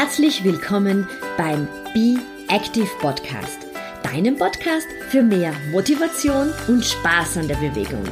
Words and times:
Herzlich 0.00 0.44
willkommen 0.44 1.06
beim 1.36 1.68
Be 1.92 2.16
Active 2.48 2.88
Podcast, 3.00 3.66
deinem 4.02 4.34
Podcast 4.34 4.88
für 5.10 5.22
mehr 5.22 5.52
Motivation 5.72 6.54
und 6.68 6.82
Spaß 6.82 7.36
an 7.36 7.48
der 7.48 7.56
Bewegung. 7.56 8.04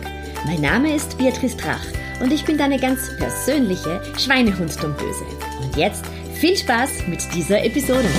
Mein 0.45 0.61
Name 0.61 0.95
ist 0.95 1.17
Beatrice 1.17 1.57
Drach 1.57 1.87
und 2.21 2.31
ich 2.31 2.45
bin 2.45 2.59
deine 2.59 2.79
ganz 2.79 3.17
persönliche 3.17 4.03
Schweinehunddomböse. 4.19 5.25
Und 5.63 5.79
jetzt 5.79 6.05
viel 6.35 6.59
Spaß 6.59 7.07
mit 7.07 7.23
dieser 7.35 7.65
Episode. 7.65 8.11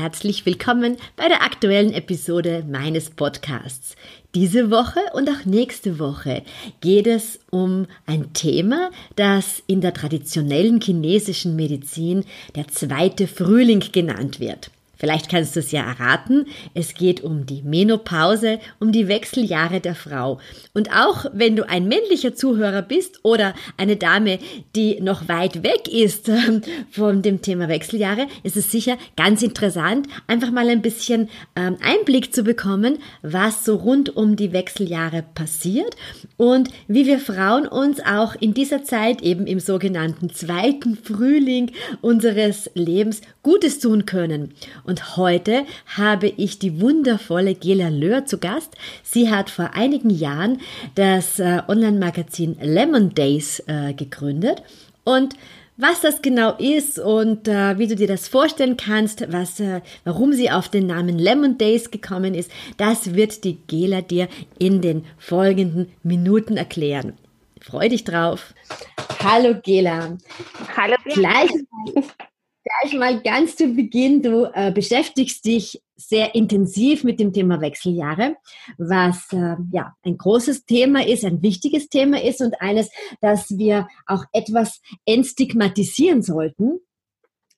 Herzlich 0.00 0.46
willkommen 0.46 0.96
bei 1.16 1.28
der 1.28 1.42
aktuellen 1.42 1.92
Episode 1.92 2.64
meines 2.66 3.10
Podcasts. 3.10 3.96
Diese 4.36 4.70
Woche 4.70 5.00
und 5.14 5.28
auch 5.28 5.44
nächste 5.44 5.98
Woche 5.98 6.42
geht 6.80 7.08
es 7.08 7.40
um 7.50 7.86
ein 8.06 8.32
Thema, 8.32 8.90
das 9.16 9.60
in 9.66 9.80
der 9.80 9.92
traditionellen 9.92 10.80
chinesischen 10.80 11.56
Medizin 11.56 12.24
der 12.54 12.68
zweite 12.68 13.26
Frühling 13.26 13.82
genannt 13.90 14.38
wird. 14.38 14.70
Vielleicht 15.00 15.30
kannst 15.30 15.56
du 15.56 15.60
es 15.60 15.72
ja 15.72 15.80
erraten. 15.80 16.46
Es 16.74 16.92
geht 16.92 17.22
um 17.22 17.46
die 17.46 17.62
Menopause, 17.62 18.60
um 18.80 18.92
die 18.92 19.08
Wechseljahre 19.08 19.80
der 19.80 19.94
Frau. 19.94 20.38
Und 20.74 20.94
auch 20.94 21.24
wenn 21.32 21.56
du 21.56 21.66
ein 21.66 21.88
männlicher 21.88 22.34
Zuhörer 22.34 22.82
bist 22.82 23.20
oder 23.22 23.54
eine 23.78 23.96
Dame, 23.96 24.38
die 24.76 25.00
noch 25.00 25.26
weit 25.26 25.62
weg 25.62 25.88
ist 25.88 26.30
von 26.90 27.22
dem 27.22 27.40
Thema 27.40 27.68
Wechseljahre, 27.68 28.26
ist 28.42 28.58
es 28.58 28.70
sicher 28.70 28.98
ganz 29.16 29.42
interessant, 29.42 30.06
einfach 30.26 30.50
mal 30.50 30.68
ein 30.68 30.82
bisschen 30.82 31.30
ähm, 31.56 31.78
Einblick 31.82 32.34
zu 32.34 32.42
bekommen, 32.42 32.98
was 33.22 33.64
so 33.64 33.76
rund 33.76 34.14
um 34.14 34.36
die 34.36 34.52
Wechseljahre 34.52 35.24
passiert 35.34 35.96
und 36.36 36.68
wie 36.88 37.06
wir 37.06 37.20
Frauen 37.20 37.66
uns 37.66 38.00
auch 38.04 38.34
in 38.34 38.52
dieser 38.52 38.84
Zeit 38.84 39.22
eben 39.22 39.46
im 39.46 39.60
sogenannten 39.60 40.28
zweiten 40.28 40.94
Frühling 40.94 41.72
unseres 42.02 42.70
Lebens 42.74 43.22
Gutes 43.42 43.78
tun 43.78 44.04
können. 44.04 44.52
Heute 45.16 45.64
habe 45.96 46.26
ich 46.28 46.58
die 46.58 46.80
wundervolle 46.80 47.54
Gela 47.54 47.88
Löhr 47.88 48.26
zu 48.26 48.38
Gast. 48.38 48.76
Sie 49.02 49.30
hat 49.30 49.50
vor 49.50 49.70
einigen 49.74 50.10
Jahren 50.10 50.60
das 50.94 51.38
äh, 51.38 51.62
Online-Magazin 51.68 52.56
Lemon 52.60 53.14
Days 53.14 53.62
äh, 53.66 53.94
gegründet 53.94 54.62
und 55.04 55.34
was 55.76 56.02
das 56.02 56.20
genau 56.20 56.56
ist 56.58 56.98
und 56.98 57.48
äh, 57.48 57.78
wie 57.78 57.86
du 57.86 57.96
dir 57.96 58.06
das 58.06 58.28
vorstellen 58.28 58.76
kannst, 58.76 59.32
was, 59.32 59.60
äh, 59.60 59.80
warum 60.04 60.34
sie 60.34 60.50
auf 60.50 60.68
den 60.68 60.86
Namen 60.86 61.18
Lemon 61.18 61.56
Days 61.56 61.90
gekommen 61.90 62.34
ist, 62.34 62.50
das 62.76 63.14
wird 63.14 63.44
die 63.44 63.56
Gela 63.66 64.02
dir 64.02 64.28
in 64.58 64.82
den 64.82 65.06
folgenden 65.16 65.90
Minuten 66.02 66.58
erklären. 66.58 67.14
Freu 67.62 67.88
dich 67.88 68.04
drauf. 68.04 68.52
Hallo 69.22 69.54
Gela. 69.62 70.18
Hallo. 70.76 70.96
Gleich, 71.04 71.50
Gleich 72.62 72.92
mal 72.92 73.22
ganz 73.22 73.56
zu 73.56 73.68
Beginn, 73.68 74.22
du 74.22 74.44
äh, 74.52 74.70
beschäftigst 74.70 75.46
dich 75.46 75.82
sehr 75.96 76.34
intensiv 76.34 77.04
mit 77.04 77.18
dem 77.18 77.32
Thema 77.32 77.60
Wechseljahre, 77.62 78.36
was 78.76 79.32
äh, 79.32 79.56
ja 79.72 79.94
ein 80.04 80.18
großes 80.18 80.66
Thema 80.66 81.06
ist, 81.06 81.24
ein 81.24 81.42
wichtiges 81.42 81.88
Thema 81.88 82.22
ist 82.22 82.42
und 82.42 82.60
eines, 82.60 82.90
das 83.22 83.56
wir 83.56 83.88
auch 84.06 84.24
etwas 84.32 84.82
entstigmatisieren 85.06 86.22
sollten. 86.22 86.80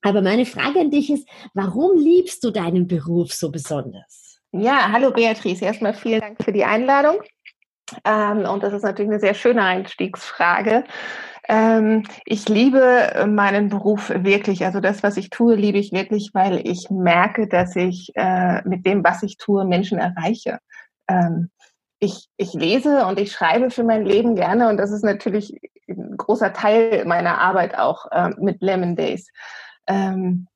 Aber 0.02 0.22
meine 0.22 0.46
Frage 0.46 0.80
an 0.80 0.90
dich 0.90 1.10
ist, 1.10 1.28
warum 1.54 1.98
liebst 1.98 2.44
du 2.44 2.50
deinen 2.50 2.86
Beruf 2.86 3.32
so 3.32 3.50
besonders? 3.50 4.40
Ja, 4.52 4.92
hallo 4.92 5.10
Beatrice. 5.10 5.64
Erstmal 5.64 5.94
vielen 5.94 6.20
Dank 6.20 6.44
für 6.44 6.52
die 6.52 6.64
Einladung. 6.64 7.22
Ähm, 8.04 8.44
und 8.44 8.62
das 8.62 8.72
ist 8.72 8.82
natürlich 8.82 9.10
eine 9.10 9.20
sehr 9.20 9.34
schöne 9.34 9.62
Einstiegsfrage. 9.62 10.84
Ähm, 11.48 12.04
ich 12.24 12.48
liebe 12.48 12.80
äh, 12.80 13.26
meinen 13.26 13.68
Beruf 13.68 14.10
wirklich. 14.10 14.64
Also 14.64 14.80
das, 14.80 15.02
was 15.02 15.16
ich 15.16 15.30
tue, 15.30 15.54
liebe 15.54 15.78
ich 15.78 15.92
wirklich, 15.92 16.30
weil 16.34 16.66
ich 16.66 16.90
merke, 16.90 17.48
dass 17.48 17.74
ich 17.76 18.12
äh, 18.14 18.62
mit 18.66 18.86
dem, 18.86 19.02
was 19.02 19.22
ich 19.22 19.36
tue, 19.38 19.64
Menschen 19.64 19.98
erreiche. 19.98 20.58
Ähm, 21.08 21.50
ich, 21.98 22.28
ich 22.36 22.52
lese 22.52 23.06
und 23.06 23.18
ich 23.18 23.32
schreibe 23.32 23.70
für 23.70 23.84
mein 23.84 24.04
Leben 24.04 24.34
gerne 24.34 24.68
und 24.68 24.76
das 24.76 24.90
ist 24.90 25.04
natürlich 25.04 25.54
ein 25.88 26.16
großer 26.16 26.52
Teil 26.52 27.04
meiner 27.04 27.38
Arbeit 27.38 27.76
auch 27.78 28.06
äh, 28.10 28.30
mit 28.38 28.60
Lemon 28.60 28.96
Days. 28.96 29.28
Ähm, 29.86 30.46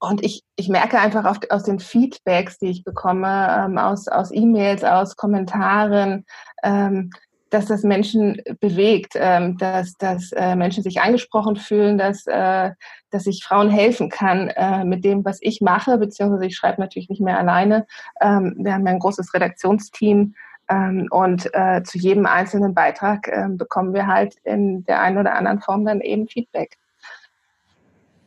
und 0.00 0.24
ich, 0.24 0.42
ich 0.56 0.68
merke 0.68 0.98
einfach 0.98 1.24
auf, 1.24 1.38
aus 1.50 1.64
den 1.64 1.78
Feedbacks, 1.78 2.58
die 2.58 2.70
ich 2.70 2.84
bekomme, 2.84 3.64
ähm, 3.66 3.78
aus, 3.78 4.08
aus 4.08 4.30
E-Mails, 4.30 4.84
aus 4.84 5.16
Kommentaren, 5.16 6.24
ähm, 6.62 7.10
dass 7.52 7.66
das 7.66 7.82
Menschen 7.82 8.40
bewegt, 8.60 9.12
ähm, 9.14 9.58
dass, 9.58 9.94
dass 9.98 10.32
äh, 10.32 10.56
Menschen 10.56 10.82
sich 10.82 11.02
angesprochen 11.02 11.56
fühlen, 11.56 11.98
dass, 11.98 12.26
äh, 12.26 12.70
dass 13.10 13.26
ich 13.26 13.44
Frauen 13.44 13.68
helfen 13.68 14.08
kann 14.08 14.48
äh, 14.48 14.84
mit 14.84 15.04
dem, 15.04 15.22
was 15.24 15.38
ich 15.42 15.60
mache, 15.60 15.98
beziehungsweise 15.98 16.46
ich 16.46 16.56
schreibe 16.56 16.80
natürlich 16.80 17.10
nicht 17.10 17.20
mehr 17.20 17.38
alleine. 17.38 17.86
Ähm, 18.22 18.54
wir 18.58 18.72
haben 18.72 18.86
ja 18.86 18.92
ein 18.92 18.98
großes 18.98 19.34
Redaktionsteam 19.34 20.34
ähm, 20.68 21.08
und 21.10 21.50
äh, 21.52 21.82
zu 21.82 21.98
jedem 21.98 22.24
einzelnen 22.24 22.72
Beitrag 22.72 23.28
äh, 23.28 23.48
bekommen 23.50 23.92
wir 23.92 24.06
halt 24.06 24.36
in 24.44 24.84
der 24.84 25.02
einen 25.02 25.18
oder 25.18 25.34
anderen 25.34 25.60
Form 25.60 25.84
dann 25.84 26.00
eben 26.00 26.28
Feedback. 26.28 26.78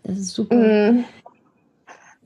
Das 0.04 0.20
ist 0.20 0.36
super. 0.36 0.56
Mm. 0.56 1.06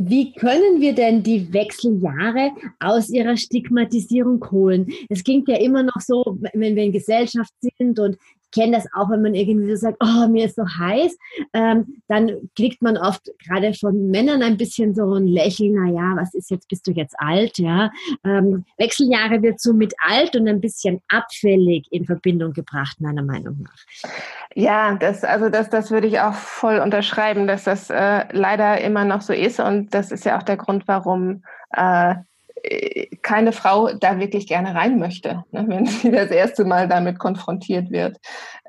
Wie 0.01 0.31
können 0.31 0.79
wir 0.79 0.95
denn 0.95 1.23
die 1.23 1.51
Wechseljahre 1.51 2.51
aus 2.79 3.09
ihrer 3.09 3.35
Stigmatisierung 3.35 4.43
holen? 4.49 4.87
Es 5.09 5.25
klingt 5.25 5.49
ja 5.49 5.57
immer 5.57 5.83
noch 5.83 5.99
so, 5.99 6.37
wenn 6.53 6.77
wir 6.77 6.83
in 6.83 6.93
Gesellschaft 6.93 7.53
sind 7.59 7.99
und 7.99 8.17
kenne 8.51 8.77
das 8.77 8.87
auch, 8.93 9.09
wenn 9.09 9.21
man 9.21 9.35
irgendwie 9.35 9.69
so 9.69 9.75
sagt, 9.75 9.97
oh, 10.01 10.27
mir 10.27 10.45
ist 10.45 10.55
so 10.55 10.63
heiß, 10.63 11.17
ähm, 11.53 12.01
dann 12.07 12.49
kriegt 12.55 12.81
man 12.81 12.97
oft 12.97 13.29
gerade 13.45 13.73
von 13.73 14.09
Männern 14.09 14.41
ein 14.41 14.57
bisschen 14.57 14.95
so 14.95 15.13
ein 15.13 15.27
Lächeln, 15.27 15.73
na 15.75 15.91
ja, 15.91 16.15
was 16.15 16.33
ist 16.33 16.49
jetzt, 16.49 16.67
bist 16.67 16.87
du 16.87 16.91
jetzt 16.91 17.15
alt, 17.19 17.57
ja. 17.57 17.91
Ähm, 18.23 18.65
Wechseljahre 18.77 19.41
wird 19.41 19.59
so 19.59 19.73
mit 19.73 19.93
alt 19.99 20.35
und 20.35 20.47
ein 20.47 20.61
bisschen 20.61 21.01
abfällig 21.07 21.87
in 21.91 22.05
Verbindung 22.05 22.53
gebracht, 22.53 22.99
meiner 22.99 23.23
Meinung 23.23 23.61
nach. 23.61 24.11
Ja, 24.55 24.95
das, 24.95 25.23
also 25.23 25.49
das, 25.49 25.69
das 25.69 25.91
würde 25.91 26.07
ich 26.07 26.19
auch 26.19 26.33
voll 26.33 26.79
unterschreiben, 26.79 27.47
dass 27.47 27.63
das 27.63 27.89
äh, 27.89 28.25
leider 28.31 28.81
immer 28.81 29.05
noch 29.05 29.21
so 29.21 29.33
ist 29.33 29.59
und 29.59 29.93
das 29.93 30.11
ist 30.11 30.25
ja 30.25 30.37
auch 30.37 30.43
der 30.43 30.57
Grund, 30.57 30.87
warum 30.87 31.43
äh, 31.71 32.15
keine 33.21 33.51
Frau 33.51 33.93
da 33.93 34.19
wirklich 34.19 34.47
gerne 34.47 34.75
rein 34.75 34.99
möchte, 34.99 35.43
ne, 35.51 35.65
wenn 35.67 35.85
sie 35.87 36.11
das 36.11 36.31
erste 36.31 36.65
Mal 36.65 36.87
damit 36.87 37.19
konfrontiert 37.19 37.91
wird. 37.91 38.17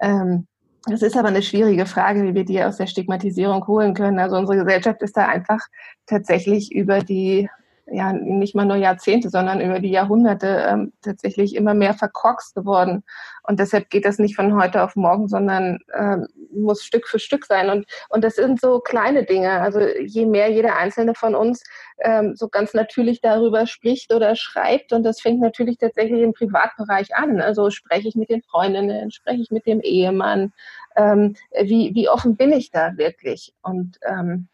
Ähm, 0.00 0.46
das 0.86 1.02
ist 1.02 1.16
aber 1.16 1.28
eine 1.28 1.42
schwierige 1.42 1.84
Frage, 1.84 2.22
wie 2.22 2.34
wir 2.34 2.44
die 2.44 2.62
aus 2.62 2.78
der 2.78 2.86
Stigmatisierung 2.86 3.66
holen 3.66 3.92
können. 3.92 4.18
Also 4.18 4.36
unsere 4.36 4.64
Gesellschaft 4.64 5.02
ist 5.02 5.16
da 5.16 5.26
einfach 5.26 5.60
tatsächlich 6.06 6.72
über 6.72 7.00
die 7.00 7.48
ja 7.86 8.12
nicht 8.12 8.54
mal 8.54 8.64
nur 8.64 8.76
Jahrzehnte, 8.76 9.30
sondern 9.30 9.60
über 9.60 9.80
die 9.80 9.90
Jahrhunderte 9.90 10.64
ähm, 10.68 10.92
tatsächlich 11.02 11.56
immer 11.56 11.74
mehr 11.74 11.94
verkorkst 11.94 12.54
geworden. 12.54 13.04
Und 13.42 13.58
deshalb 13.58 13.90
geht 13.90 14.04
das 14.04 14.18
nicht 14.18 14.36
von 14.36 14.60
heute 14.60 14.82
auf 14.82 14.96
morgen, 14.96 15.28
sondern 15.28 15.78
ähm, 15.94 16.26
muss 16.52 16.84
Stück 16.84 17.08
für 17.08 17.18
Stück 17.18 17.46
sein. 17.46 17.70
Und, 17.70 17.86
und 18.08 18.22
das 18.22 18.36
sind 18.36 18.60
so 18.60 18.80
kleine 18.80 19.24
Dinge. 19.24 19.60
Also 19.60 19.80
je 19.80 20.26
mehr 20.26 20.48
jeder 20.50 20.76
Einzelne 20.76 21.14
von 21.14 21.34
uns 21.34 21.62
ähm, 21.98 22.36
so 22.36 22.48
ganz 22.48 22.74
natürlich 22.74 23.20
darüber 23.20 23.66
spricht 23.66 24.12
oder 24.12 24.36
schreibt, 24.36 24.92
und 24.92 25.02
das 25.02 25.20
fängt 25.20 25.40
natürlich 25.40 25.78
tatsächlich 25.78 26.20
im 26.22 26.32
Privatbereich 26.32 27.14
an. 27.14 27.40
Also 27.40 27.70
spreche 27.70 28.08
ich 28.08 28.14
mit 28.14 28.30
den 28.30 28.42
Freundinnen, 28.42 29.10
spreche 29.10 29.42
ich 29.42 29.50
mit 29.50 29.66
dem 29.66 29.80
Ehemann, 29.80 30.52
ähm, 30.96 31.34
wie, 31.62 31.94
wie 31.94 32.08
offen 32.08 32.36
bin 32.36 32.52
ich 32.52 32.70
da 32.70 32.96
wirklich? 32.96 33.52
Und 33.62 33.98
ähm, 34.02 34.48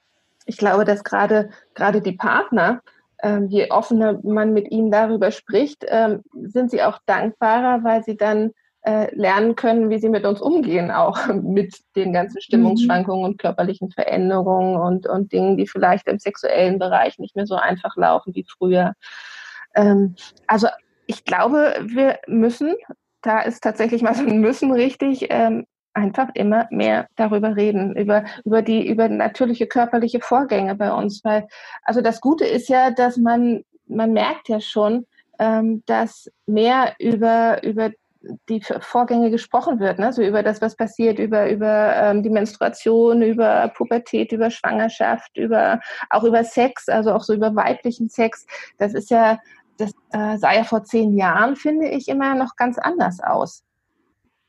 ich 0.46 0.56
glaube, 0.56 0.84
dass 0.84 1.04
gerade 1.04 1.50
gerade 1.74 2.00
die 2.00 2.12
Partner 2.12 2.80
ähm, 3.22 3.48
je 3.48 3.70
offener 3.70 4.20
man 4.22 4.52
mit 4.52 4.70
ihnen 4.70 4.90
darüber 4.90 5.30
spricht, 5.30 5.84
ähm, 5.88 6.22
sind 6.32 6.70
sie 6.70 6.82
auch 6.82 6.98
dankbarer, 7.06 7.82
weil 7.84 8.02
sie 8.02 8.16
dann 8.16 8.52
äh, 8.82 9.12
lernen 9.14 9.56
können, 9.56 9.90
wie 9.90 9.98
sie 9.98 10.08
mit 10.08 10.24
uns 10.24 10.40
umgehen, 10.40 10.90
auch 10.90 11.18
mit 11.42 11.76
den 11.96 12.12
ganzen 12.12 12.40
Stimmungsschwankungen 12.40 13.24
und 13.24 13.38
körperlichen 13.38 13.90
Veränderungen 13.90 14.76
und, 14.76 15.08
und 15.08 15.32
Dingen, 15.32 15.56
die 15.56 15.66
vielleicht 15.66 16.06
im 16.06 16.18
sexuellen 16.18 16.78
Bereich 16.78 17.18
nicht 17.18 17.34
mehr 17.34 17.46
so 17.46 17.56
einfach 17.56 17.96
laufen 17.96 18.34
wie 18.34 18.46
früher. 18.48 18.92
Ähm, 19.74 20.14
also 20.46 20.68
ich 21.06 21.24
glaube, 21.24 21.74
wir 21.82 22.20
müssen, 22.26 22.74
da 23.22 23.40
ist 23.40 23.62
tatsächlich 23.62 24.02
mal 24.02 24.14
so 24.14 24.22
ein 24.22 24.40
Müssen 24.40 24.70
richtig, 24.72 25.26
ähm, 25.30 25.66
einfach 25.96 26.28
immer 26.34 26.68
mehr 26.70 27.08
darüber 27.16 27.56
reden, 27.56 27.96
über, 27.96 28.24
über 28.44 28.62
die, 28.62 28.86
über 28.86 29.08
natürliche 29.08 29.66
körperliche 29.66 30.20
Vorgänge 30.20 30.74
bei 30.74 30.92
uns. 30.92 31.24
Weil, 31.24 31.48
also 31.82 32.00
das 32.00 32.20
Gute 32.20 32.44
ist 32.44 32.68
ja, 32.68 32.90
dass 32.90 33.16
man, 33.16 33.64
man 33.86 34.12
merkt 34.12 34.48
ja 34.48 34.60
schon, 34.60 35.06
ähm, 35.38 35.82
dass 35.86 36.30
mehr 36.46 36.94
über, 36.98 37.62
über 37.62 37.90
die 38.48 38.60
Vorgänge 38.60 39.30
gesprochen 39.30 39.78
wird, 39.78 39.98
ne? 39.98 40.12
so 40.12 40.22
über 40.22 40.42
das, 40.42 40.60
was 40.60 40.76
passiert, 40.76 41.18
über, 41.18 41.48
über 41.48 41.94
ähm, 41.94 42.22
die 42.22 42.30
Menstruation, 42.30 43.22
über 43.22 43.72
Pubertät, 43.76 44.32
über 44.32 44.50
Schwangerschaft, 44.50 45.36
über 45.36 45.80
auch 46.10 46.24
über 46.24 46.42
Sex, 46.42 46.88
also 46.88 47.12
auch 47.12 47.22
so 47.22 47.34
über 47.34 47.54
weiblichen 47.54 48.08
Sex. 48.08 48.44
Das 48.78 48.94
ist 48.94 49.10
ja 49.10 49.38
das 49.78 49.92
äh, 50.12 50.38
sah 50.38 50.54
ja 50.54 50.64
vor 50.64 50.84
zehn 50.84 51.16
Jahren, 51.16 51.54
finde 51.54 51.88
ich, 51.88 52.08
immer 52.08 52.34
noch 52.34 52.56
ganz 52.56 52.78
anders 52.78 53.20
aus. 53.20 53.62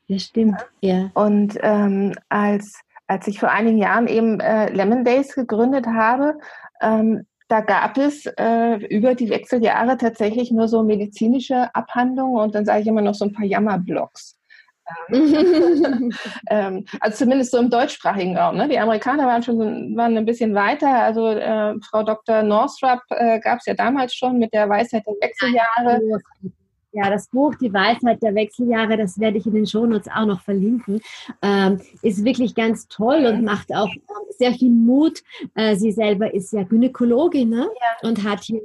Das 0.08 0.22
stimmt, 0.22 0.56
ja. 0.80 1.10
Und 1.14 1.58
ähm, 1.62 2.14
als, 2.28 2.80
als 3.06 3.26
ich 3.26 3.38
vor 3.38 3.50
einigen 3.50 3.78
Jahren 3.78 4.06
eben 4.06 4.40
äh, 4.40 4.72
Lemon 4.72 5.04
Days 5.04 5.34
gegründet 5.34 5.86
habe, 5.86 6.38
ähm, 6.80 7.26
da 7.48 7.60
gab 7.60 7.96
es 7.96 8.26
äh, 8.26 8.76
über 8.88 9.14
die 9.14 9.30
Wechseljahre 9.30 9.96
tatsächlich 9.96 10.50
nur 10.50 10.68
so 10.68 10.82
medizinische 10.82 11.74
Abhandlungen 11.74 12.42
und 12.42 12.54
dann 12.54 12.66
sage 12.66 12.82
ich 12.82 12.86
immer 12.86 13.00
noch 13.00 13.14
so 13.14 13.24
ein 13.24 13.32
paar 13.32 13.46
Jammerblogs. 13.46 14.38
ähm, 16.50 16.84
also 17.00 17.16
zumindest 17.18 17.50
so 17.50 17.58
im 17.58 17.68
deutschsprachigen 17.68 18.36
Raum. 18.36 18.56
Ne? 18.56 18.68
Die 18.68 18.78
Amerikaner 18.78 19.26
waren 19.26 19.42
schon 19.42 19.96
waren 19.96 20.16
ein 20.16 20.24
bisschen 20.24 20.54
weiter. 20.54 21.02
Also 21.02 21.28
äh, 21.28 21.74
Frau 21.90 22.02
Dr. 22.02 22.42
Northrup 22.42 23.02
äh, 23.10 23.38
gab 23.40 23.58
es 23.58 23.66
ja 23.66 23.74
damals 23.74 24.14
schon 24.14 24.38
mit 24.38 24.52
der 24.54 24.68
Weisheit 24.68 25.04
der 25.06 25.14
Wechseljahre. 25.20 26.00
Ja, 26.92 27.10
das 27.10 27.28
Buch 27.28 27.54
Die 27.56 27.72
Weisheit 27.72 28.22
der 28.22 28.34
Wechseljahre, 28.34 28.96
das 28.96 29.18
werde 29.18 29.38
ich 29.38 29.46
in 29.46 29.54
den 29.54 29.66
Shownotes 29.66 30.08
auch 30.08 30.24
noch 30.24 30.40
verlinken, 30.40 31.00
ähm, 31.42 31.80
ist 32.02 32.24
wirklich 32.24 32.54
ganz 32.54 32.88
toll 32.88 33.26
und 33.26 33.44
macht 33.44 33.74
auch 33.74 33.90
sehr 34.38 34.52
viel 34.52 34.70
Mut. 34.70 35.22
Äh, 35.54 35.76
sie 35.76 35.92
selber 35.92 36.32
ist 36.32 36.52
ja 36.52 36.62
Gynäkologin 36.62 37.50
ne? 37.50 37.68
ja. 37.80 38.08
und 38.08 38.24
hat 38.24 38.44
hier 38.44 38.60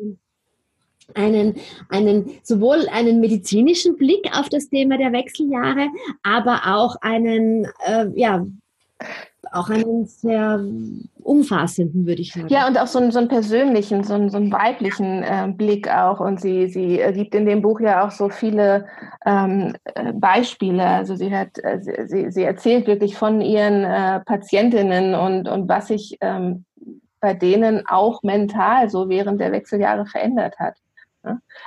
einen, 1.16 1.56
einen, 1.90 2.32
sowohl 2.44 2.88
einen 2.90 3.20
medizinischen 3.20 3.98
Blick 3.98 4.30
auf 4.34 4.50
das 4.50 4.70
Thema 4.70 4.98
der 4.98 5.12
Wechseljahre, 5.12 5.90
aber 6.24 6.62
auch 6.66 6.96
einen, 7.02 7.68
äh, 7.86 8.08
ja, 8.16 8.46
auch 9.54 9.70
einen 9.70 10.06
sehr 10.06 10.64
umfassenden, 11.22 12.06
würde 12.06 12.22
ich 12.22 12.34
sagen. 12.34 12.48
Ja, 12.50 12.68
und 12.68 12.78
auch 12.78 12.88
so 12.88 13.00
einen, 13.00 13.12
so 13.12 13.20
einen 13.20 13.28
persönlichen, 13.28 14.04
so 14.04 14.16
einen, 14.16 14.30
so 14.30 14.38
einen 14.38 14.52
weiblichen 14.52 15.24
äh, 15.24 15.52
Blick 15.56 15.90
auch. 15.90 16.20
Und 16.20 16.42
sie, 16.42 16.68
sie 16.68 17.00
äh, 17.00 17.14
gibt 17.14 17.36
in 17.36 17.46
dem 17.46 17.62
Buch 17.62 17.80
ja 17.80 18.06
auch 18.06 18.12
so 18.12 18.30
viele 18.30 18.86
ähm, 19.26 19.76
äh, 19.84 20.12
Beispiele. 20.14 20.86
Also 20.86 21.16
sie 21.16 21.36
hat, 21.36 21.58
äh, 21.60 21.80
sie, 22.08 22.32
sie 22.32 22.44
erzählt 22.44 22.88
wirklich 22.88 23.16
von 23.16 23.42
ihren 23.42 23.84
äh, 23.84 24.20
Patientinnen 24.22 25.16
und, 25.16 25.48
und 25.48 25.70
was 25.70 25.88
sich 25.88 26.18
ähm, 26.22 26.66
bei 27.20 27.34
denen 27.34 27.88
auch 27.88 28.22
mental 28.24 28.90
so 28.90 29.08
während 29.08 29.40
der 29.40 29.52
Wechseljahre 29.52 30.06
verändert 30.06 30.60
hat. 30.60 30.76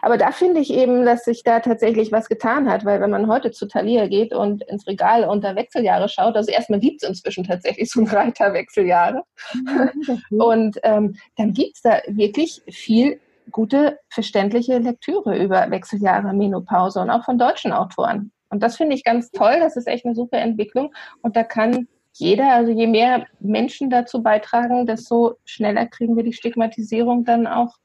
Aber 0.03 0.19
da 0.19 0.32
finde 0.32 0.61
ich 0.61 0.73
eben, 0.73 1.05
dass 1.05 1.25
sich 1.25 1.43
da 1.43 1.61
tatsächlich 1.61 2.12
was 2.12 2.29
getan 2.29 2.70
hat, 2.70 2.85
weil 2.85 3.00
wenn 3.00 3.11
man 3.11 3.29
heute 3.29 3.50
zu 3.50 3.67
Thalia 3.67 4.06
geht 4.06 4.35
und 4.35 4.62
ins 4.64 4.87
Regal 4.87 5.25
unter 5.25 5.56
Wechseljahre 5.56 6.08
schaut, 6.08 6.37
also 6.37 6.50
erstmal 6.50 6.81
gibt 6.81 7.03
es 7.03 7.08
inzwischen 7.08 7.44
tatsächlich 7.44 7.91
so 7.93 8.00
einen 8.00 8.08
Reiter 8.08 8.53
Wechseljahre. 8.53 9.23
Mhm, 9.55 10.41
und 10.41 10.79
ähm, 10.82 11.17
dann 11.37 11.53
gibt 11.53 11.76
es 11.76 11.82
da 11.82 12.00
wirklich 12.06 12.62
viel 12.69 13.20
gute, 13.50 13.99
verständliche 14.08 14.79
Lektüre 14.79 15.38
über 15.38 15.70
Wechseljahre, 15.70 16.35
Menopause 16.35 17.00
und 17.00 17.11
auch 17.11 17.25
von 17.25 17.38
deutschen 17.38 17.73
Autoren. 17.73 18.32
Und 18.49 18.62
das 18.62 18.76
finde 18.76 18.94
ich 18.94 19.05
ganz 19.05 19.31
toll, 19.31 19.58
das 19.61 19.76
ist 19.76 19.88
echt 19.88 20.05
eine 20.05 20.14
super 20.14 20.38
Entwicklung. 20.38 20.93
Und 21.23 21.37
da 21.37 21.43
kann 21.43 21.88
jeder, 22.12 22.53
also 22.53 22.73
je 22.73 22.87
mehr 22.87 23.26
Menschen 23.41 23.91
dazu 23.91 24.23
beitragen, 24.23 24.87
desto 24.87 25.37
schneller 25.44 25.87
kriegen 25.87 26.17
wir 26.17 26.25
die 26.25 26.32
Stigmatisierung 26.32 27.25
dann 27.25 27.47
auch 27.47 27.76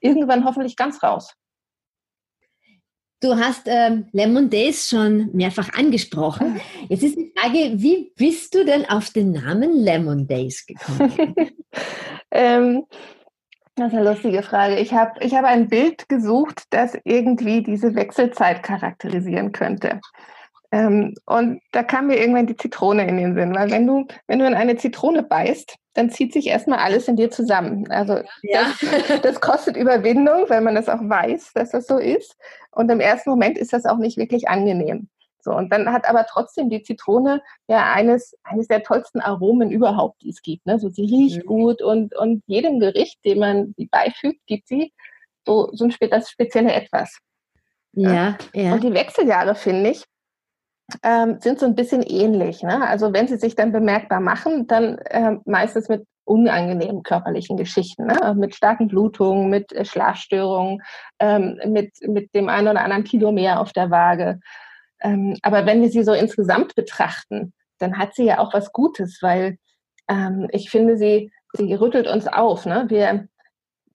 irgendwann 0.00 0.44
hoffentlich 0.44 0.76
ganz 0.76 1.02
raus. 1.02 1.34
Du 3.22 3.36
hast 3.36 3.64
ähm, 3.66 4.08
Lemon 4.12 4.48
Days 4.48 4.88
schon 4.88 5.28
mehrfach 5.34 5.74
angesprochen. 5.74 6.58
Jetzt 6.88 7.02
ist 7.02 7.18
die 7.18 7.30
Frage, 7.36 7.72
wie 7.74 8.12
bist 8.16 8.54
du 8.54 8.64
denn 8.64 8.88
auf 8.88 9.10
den 9.10 9.32
Namen 9.32 9.72
Lemon 9.74 10.26
Days 10.26 10.64
gekommen? 10.64 11.34
ähm, 12.30 12.86
das 13.74 13.92
ist 13.92 13.98
eine 13.98 14.10
lustige 14.10 14.42
Frage. 14.42 14.78
Ich 14.78 14.94
habe 14.94 15.22
ich 15.22 15.34
hab 15.34 15.44
ein 15.44 15.68
Bild 15.68 16.08
gesucht, 16.08 16.64
das 16.70 16.96
irgendwie 17.04 17.62
diese 17.62 17.94
Wechselzeit 17.94 18.62
charakterisieren 18.62 19.52
könnte. 19.52 20.00
Ähm, 20.72 21.14
und 21.26 21.60
da 21.72 21.82
kam 21.82 22.06
mir 22.06 22.18
irgendwann 22.18 22.46
die 22.46 22.56
Zitrone 22.56 23.06
in 23.06 23.18
den 23.18 23.34
Sinn, 23.34 23.54
weil 23.54 23.70
wenn 23.70 23.86
du, 23.86 24.06
wenn 24.28 24.38
du 24.38 24.46
in 24.46 24.54
eine 24.54 24.76
Zitrone 24.76 25.22
beißt, 25.22 25.76
dann 25.94 26.10
zieht 26.10 26.32
sich 26.32 26.46
erstmal 26.46 26.78
alles 26.78 27.08
in 27.08 27.16
dir 27.16 27.30
zusammen. 27.30 27.90
Also 27.90 28.20
ja. 28.42 28.72
das, 29.08 29.20
das, 29.22 29.40
kostet 29.40 29.76
Überwindung, 29.76 30.48
weil 30.48 30.60
man 30.60 30.74
das 30.74 30.88
auch 30.88 31.00
weiß, 31.00 31.52
dass 31.54 31.70
das 31.70 31.86
so 31.86 31.98
ist. 31.98 32.36
Und 32.70 32.90
im 32.90 33.00
ersten 33.00 33.30
Moment 33.30 33.58
ist 33.58 33.72
das 33.72 33.86
auch 33.86 33.98
nicht 33.98 34.16
wirklich 34.16 34.48
angenehm. 34.48 35.08
So, 35.42 35.52
und 35.52 35.72
dann 35.72 35.90
hat 35.92 36.08
aber 36.08 36.26
trotzdem 36.26 36.68
die 36.68 36.82
Zitrone 36.82 37.42
ja 37.66 37.92
eines, 37.92 38.36
eines 38.44 38.68
der 38.68 38.82
tollsten 38.82 39.20
Aromen 39.20 39.70
überhaupt, 39.70 40.22
die 40.22 40.30
es 40.30 40.42
gibt. 40.42 40.66
Ne? 40.66 40.78
So, 40.78 40.90
sie 40.90 41.06
riecht 41.06 41.44
mhm. 41.44 41.46
gut 41.46 41.82
und, 41.82 42.14
und 42.14 42.42
jedem 42.46 42.78
Gericht, 42.78 43.24
dem 43.24 43.38
man 43.38 43.74
sie 43.76 43.86
beifügt, 43.86 44.40
gibt 44.46 44.68
sie 44.68 44.92
so, 45.46 45.70
so 45.72 45.84
ein 45.84 46.10
das 46.10 46.30
spezielle 46.30 46.72
Etwas. 46.72 47.18
Ja, 47.92 48.38
ja. 48.54 48.74
Und 48.74 48.84
die 48.84 48.92
Wechseljahre, 48.92 49.54
finde 49.54 49.90
ich, 49.90 50.04
ähm, 51.02 51.38
sind 51.40 51.58
so 51.58 51.66
ein 51.66 51.74
bisschen 51.74 52.02
ähnlich. 52.02 52.62
Ne? 52.62 52.86
Also 52.86 53.12
wenn 53.12 53.28
sie 53.28 53.36
sich 53.36 53.54
dann 53.54 53.72
bemerkbar 53.72 54.20
machen, 54.20 54.66
dann 54.66 54.98
äh, 54.98 55.36
meistens 55.44 55.88
mit 55.88 56.06
unangenehmen 56.24 57.02
körperlichen 57.02 57.56
Geschichten, 57.56 58.06
ne? 58.06 58.34
mit 58.36 58.54
starken 58.54 58.88
Blutungen, 58.88 59.50
mit 59.50 59.72
äh, 59.72 59.84
Schlafstörungen, 59.84 60.82
ähm, 61.18 61.58
mit, 61.66 61.92
mit 62.06 62.34
dem 62.34 62.48
einen 62.48 62.68
oder 62.68 62.82
anderen 62.82 63.04
Kilo 63.04 63.32
mehr 63.32 63.60
auf 63.60 63.72
der 63.72 63.90
Waage. 63.90 64.40
Ähm, 65.00 65.36
aber 65.42 65.66
wenn 65.66 65.80
wir 65.82 65.88
sie 65.88 66.04
so 66.04 66.12
insgesamt 66.12 66.74
betrachten, 66.74 67.52
dann 67.78 67.98
hat 67.98 68.14
sie 68.14 68.24
ja 68.24 68.38
auch 68.38 68.54
was 68.54 68.72
Gutes, 68.72 69.18
weil 69.22 69.56
ähm, 70.08 70.46
ich 70.52 70.70
finde, 70.70 70.96
sie, 70.96 71.32
sie 71.54 71.74
rüttelt 71.74 72.06
uns 72.06 72.28
auf. 72.28 72.66
Ne? 72.66 72.84
Wir, 72.88 73.26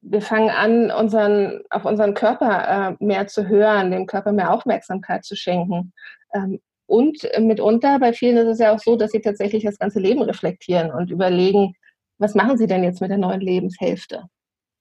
wir 0.02 0.22
fangen 0.22 0.50
an, 0.50 0.92
unseren, 0.92 1.62
auf 1.70 1.86
unseren 1.86 2.16
Körper 2.16 2.98
äh, 3.00 3.04
mehr 3.04 3.28
zu 3.28 3.48
hören, 3.48 3.92
dem 3.92 4.08
Körper 4.08 4.32
mehr 4.32 4.52
Aufmerksamkeit 4.52 5.24
zu 5.24 5.36
schenken. 5.36 5.94
Ähm, 6.34 6.60
und 6.88 7.28
mitunter, 7.40 8.00
bei 8.00 8.14
vielen 8.14 8.38
ist 8.38 8.48
es 8.48 8.60
ja 8.60 8.74
auch 8.74 8.80
so, 8.80 8.96
dass 8.96 9.12
sie 9.12 9.22
tatsächlich 9.22 9.64
das 9.64 9.80
ganze 9.80 10.00
Leben 10.00 10.22
reflektieren 10.22 10.92
und 10.92 11.12
überlegen, 11.12 11.74
was 12.18 12.36
machen 12.36 12.58
sie 12.58 12.68
denn 12.68 12.84
jetzt 12.84 13.02
mit 13.02 13.10
der 13.10 13.18
neuen 13.18 13.42
Lebenshälfte? 13.42 14.24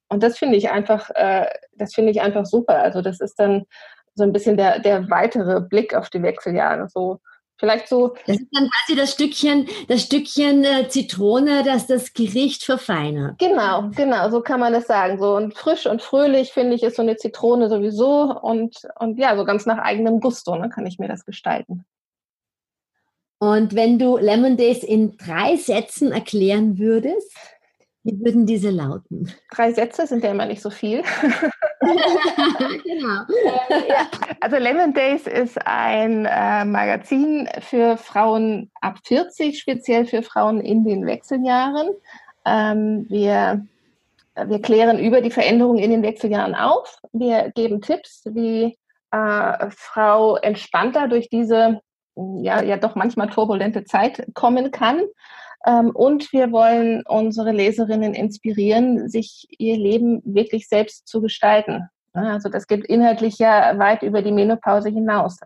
Und 0.09 0.23
das 0.23 0.39
finde 0.39 0.56
ich 0.56 0.71
einfach, 0.71 1.11
äh, 1.15 1.47
das 1.73 1.95
finde 1.95 2.11
ich 2.11 2.21
einfach 2.21 2.47
super. 2.47 2.83
Also 2.83 3.03
das 3.03 3.21
ist 3.21 3.35
dann 3.39 3.65
so 4.15 4.23
ein 4.23 4.33
bisschen 4.33 4.56
der, 4.56 4.79
der 4.79 5.11
weitere 5.11 5.61
Blick 5.61 5.95
auf 5.95 6.11
die 6.11 6.23
Wechseljahre. 6.23 6.89
So, 6.89 7.19
vielleicht 7.59 7.89
so. 7.89 8.15
Das 8.27 8.37
ist 8.37 8.49
dann 8.53 8.69
quasi 8.69 8.99
das 8.99 9.12
Stückchen, 9.12 9.67
das 9.89 10.03
Stückchen 10.03 10.65
äh, 10.65 10.89
Zitrone, 10.89 11.65
das 11.65 11.87
das 11.87 12.12
Gericht 12.12 12.65
verfeinert. 12.65 13.39
Genau, 13.39 13.91
genau, 13.97 14.31
so 14.31 14.41
kann 14.41 14.61
man 14.61 14.73
das 14.73 14.87
sagen. 14.87 15.19
So 15.19 15.35
und 15.35 15.55
frisch 15.56 15.87
und 15.87 16.03
fröhlich 16.03 16.53
finde 16.53 16.77
ich 16.77 16.83
ist 16.83 16.97
so 16.97 17.03
eine 17.03 17.17
Zitrone 17.17 17.69
sowieso 17.69 18.39
und 18.41 18.83
und 19.01 19.19
ja, 19.19 19.37
so 19.37 19.44
ganz 19.44 19.67
nach 19.67 19.79
eigenem 19.79 20.20
Gusto, 20.20 20.56
ne, 20.56 20.69
kann 20.69 20.87
ich 20.87 20.99
mir 20.99 21.08
das 21.08 21.25
gestalten. 21.25 21.84
Und 23.44 23.74
wenn 23.74 23.98
du 23.98 24.17
Lemon 24.17 24.56
Days 24.56 24.82
in 24.82 25.19
drei 25.19 25.56
Sätzen 25.56 26.13
erklären 26.13 26.79
würdest, 26.79 27.31
wie 28.03 28.19
würden 28.24 28.46
diese 28.46 28.70
lauten? 28.70 29.31
Drei 29.55 29.70
Sätze 29.70 30.06
sind 30.06 30.24
ja 30.24 30.31
immer 30.31 30.46
nicht 30.46 30.63
so 30.63 30.70
viel. 30.70 31.03
genau. 31.81 33.20
Ja. 33.86 34.08
Also 34.41 34.56
Lemon 34.56 34.94
Days 34.94 35.27
ist 35.27 35.58
ein 35.67 36.24
äh, 36.24 36.65
Magazin 36.65 37.46
für 37.60 37.98
Frauen 37.98 38.70
ab 38.81 39.01
40, 39.05 39.60
speziell 39.60 40.06
für 40.06 40.22
Frauen 40.22 40.63
in 40.63 40.82
den 40.82 41.05
Wechseljahren. 41.05 41.91
Ähm, 42.46 43.05
wir, 43.10 43.67
wir 44.43 44.63
klären 44.63 44.98
über 44.98 45.20
die 45.20 45.31
Veränderungen 45.31 45.81
in 45.81 45.91
den 45.91 46.03
Wechseljahren 46.03 46.55
auf. 46.55 46.98
Wir 47.13 47.53
geben 47.55 47.82
Tipps, 47.82 48.22
wie 48.24 48.79
äh, 49.10 49.70
Frau 49.70 50.36
entspannter 50.36 51.08
durch 51.08 51.29
diese 51.29 51.82
ja, 52.17 52.63
ja 52.63 52.77
doch 52.77 52.94
manchmal 52.94 53.29
turbulente 53.29 53.85
Zeit 53.85 54.27
kommen 54.35 54.71
kann. 54.71 55.03
Ähm, 55.67 55.91
und 55.91 56.33
wir 56.33 56.53
wollen 56.53 57.03
unsere 57.06 57.53
Leserinnen 57.53 58.15
inspirieren, 58.15 59.09
sich 59.09 59.47
ihr 59.59 59.77
Leben 59.77 60.23
wirklich 60.25 60.69
selbst 60.69 61.09
zu 61.09 61.21
gestalten. 61.21 61.89
Also 62.13 62.49
das 62.49 62.67
geht 62.67 62.85
inhaltlich 62.85 63.39
ja 63.39 63.77
weit 63.79 64.03
über 64.03 64.23
die 64.23 64.31
Menopause 64.31 64.89
hinaus. 64.89 65.39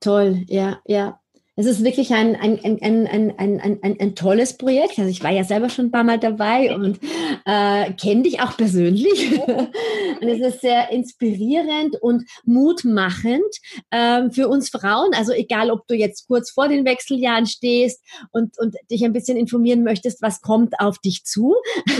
Toll, 0.00 0.44
ja, 0.48 0.78
ja. 0.84 1.21
Es 1.54 1.66
ist 1.66 1.84
wirklich 1.84 2.14
ein, 2.14 2.34
ein, 2.34 2.58
ein, 2.64 2.80
ein, 2.80 3.06
ein, 3.06 3.38
ein, 3.38 3.78
ein, 3.82 4.00
ein 4.00 4.14
tolles 4.14 4.56
Projekt. 4.56 4.98
Also 4.98 5.10
ich 5.10 5.22
war 5.22 5.30
ja 5.32 5.44
selber 5.44 5.68
schon 5.68 5.86
ein 5.86 5.90
paar 5.90 6.02
Mal 6.02 6.18
dabei 6.18 6.74
und 6.74 6.98
äh, 7.44 7.92
kenne 7.92 8.22
dich 8.22 8.40
auch 8.40 8.56
persönlich. 8.56 9.38
und 9.46 10.28
es 10.28 10.40
ist 10.40 10.62
sehr 10.62 10.90
inspirierend 10.90 12.00
und 12.00 12.24
mutmachend 12.44 13.42
ähm, 13.90 14.32
für 14.32 14.48
uns 14.48 14.70
Frauen. 14.70 15.10
Also 15.12 15.32
egal, 15.32 15.70
ob 15.70 15.86
du 15.88 15.94
jetzt 15.94 16.26
kurz 16.26 16.50
vor 16.50 16.68
den 16.68 16.86
Wechseljahren 16.86 17.44
stehst 17.44 18.02
und, 18.30 18.58
und 18.58 18.74
dich 18.90 19.04
ein 19.04 19.12
bisschen 19.12 19.36
informieren 19.36 19.84
möchtest, 19.84 20.22
was 20.22 20.40
kommt 20.40 20.80
auf 20.80 21.00
dich 21.00 21.24
zu. 21.24 21.56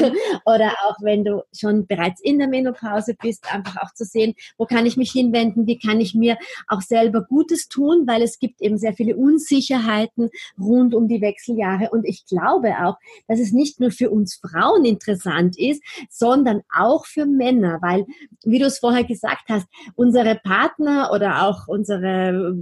Oder 0.47 0.73
auch 0.87 0.97
wenn 1.03 1.25
du 1.25 1.43
schon 1.55 1.87
bereits 1.87 2.23
in 2.23 2.39
der 2.39 2.49
Menopause 2.49 3.15
bist, 3.21 3.53
einfach 3.53 3.77
auch 3.83 3.93
zu 3.93 4.07
sehen, 4.07 4.33
wo 4.57 4.65
kann 4.65 4.87
ich 4.87 4.97
mich 4.97 5.13
hinwenden, 5.13 5.67
wie 5.67 5.79
kann 5.79 6.01
ich 6.01 6.15
mir 6.15 6.39
auch 6.69 6.81
selber 6.81 7.21
Gutes 7.21 7.69
tun, 7.69 8.07
weil 8.07 8.23
es 8.23 8.39
gibt 8.39 8.63
eben 8.63 8.79
sehr 8.79 8.95
viele 8.95 9.15
Unsicherheiten 9.15 9.43
Unsicherheiten 9.53 10.31
rund 10.59 10.95
um 10.95 11.09
die 11.09 11.21
Wechseljahre. 11.21 11.91
Und 11.91 12.07
ich 12.07 12.25
glaube 12.27 12.75
auch, 12.83 12.97
dass 13.29 13.39
es 13.39 13.53
nicht 13.53 13.81
nur 13.81 13.91
für 13.91 14.11
uns 14.11 14.37
Frauen 14.37 14.85
interessant 14.85 15.59
ist, 15.59 15.83
sondern 16.09 16.63
auch 16.75 17.07
für 17.07 17.27
Männer, 17.27 17.79
weil, 17.83 18.07
wie 18.45 18.59
du 18.59 18.67
es 18.67 18.79
vorher 18.79 19.05
gesagt 19.05 19.49
hast, 19.49 19.67
unsere 19.95 20.37
Partner 20.37 21.11
oder 21.13 21.49
auch 21.49 21.69
unsere 21.69 22.57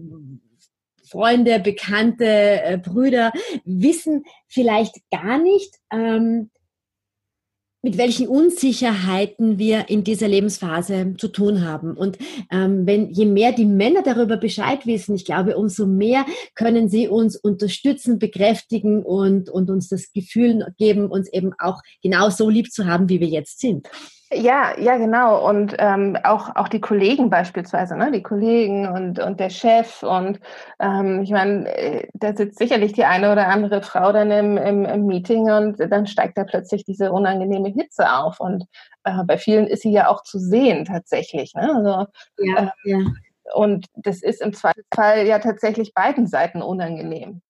Freunde, 1.04 1.59
Bekannte, 1.59 2.25
äh, 2.25 2.78
Brüder 2.78 3.32
wissen 3.64 4.25
vielleicht 4.47 4.94
gar 5.11 5.38
nicht, 5.38 5.75
ähm, 5.92 6.50
mit 7.82 7.96
welchen 7.96 8.28
Unsicherheiten 8.28 9.58
wir 9.58 9.88
in 9.88 10.04
dieser 10.04 10.28
Lebensphase 10.28 11.14
zu 11.16 11.28
tun 11.28 11.64
haben. 11.64 11.96
Und 11.96 12.18
ähm, 12.50 12.87
wenn 12.87 13.10
je 13.10 13.25
mehr 13.25 13.52
die 13.52 13.64
Männer 13.64 14.02
darüber 14.02 14.37
Bescheid 14.37 14.87
wissen, 14.87 15.14
ich 15.14 15.25
glaube, 15.25 15.56
umso 15.56 15.87
mehr 15.87 16.26
können 16.54 16.88
sie 16.88 17.08
uns 17.08 17.37
unterstützen, 17.37 18.18
bekräftigen 18.18 19.02
und, 19.02 19.49
und 19.49 19.70
uns 19.70 19.88
das 19.88 20.12
Gefühl 20.12 20.66
geben, 20.78 21.10
uns 21.10 21.32
eben 21.32 21.52
auch 21.58 21.80
genau 22.02 22.28
so 22.30 22.50
lieb 22.50 22.70
zu 22.70 22.87
haben, 22.87 23.08
wie 23.08 23.20
wir 23.20 23.28
jetzt 23.28 23.60
sind. 23.60 23.88
Ja, 24.32 24.78
ja, 24.78 24.96
genau. 24.96 25.44
Und 25.49 25.75
ähm, 25.80 26.16
auch, 26.22 26.54
auch 26.54 26.68
die 26.68 26.80
Kollegen 26.80 27.30
beispielsweise, 27.30 27.96
ne? 27.96 28.12
die 28.12 28.22
Kollegen 28.22 28.87
und, 28.87 29.18
und 29.18 29.40
der 29.40 29.50
Chef. 29.50 30.04
Und 30.04 30.38
ähm, 30.78 31.22
ich 31.22 31.30
meine, 31.30 31.66
äh, 31.76 32.08
da 32.14 32.32
sitzt 32.37 32.58
sicherlich 32.58 32.92
die 32.92 33.04
eine 33.04 33.32
oder 33.32 33.49
andere 33.49 33.82
Frau 33.82 34.12
dann 34.12 34.30
im, 34.30 34.56
im, 34.56 34.84
im 34.84 35.06
Meeting 35.06 35.50
und 35.50 35.80
dann 35.80 36.06
steigt 36.06 36.38
da 36.38 36.44
plötzlich 36.44 36.84
diese 36.84 37.10
unangenehme 37.10 37.70
Hitze 37.70 38.08
auf. 38.12 38.38
Und 38.38 38.66
äh, 39.02 39.25
bei 39.25 39.37
vielen 39.37 39.66
ist 39.66 39.82
sie 39.82 39.90
ja 39.90 40.08
auch 40.08 40.22
zu 40.22 40.38
sehen 40.38 40.84
tatsächlich. 40.84 41.52
Ne? 41.54 41.68
Also, 41.75 42.06
ja, 42.38 42.72
äh, 42.84 42.90
ja. 42.90 42.99
Und 43.54 43.87
das 43.94 44.22
ist 44.22 44.42
im 44.42 44.52
Zweifelsfall 44.52 45.26
ja 45.26 45.40
tatsächlich 45.40 45.92
beiden 45.92 46.28
Seiten 46.28 46.62
unangenehm. 46.62 47.42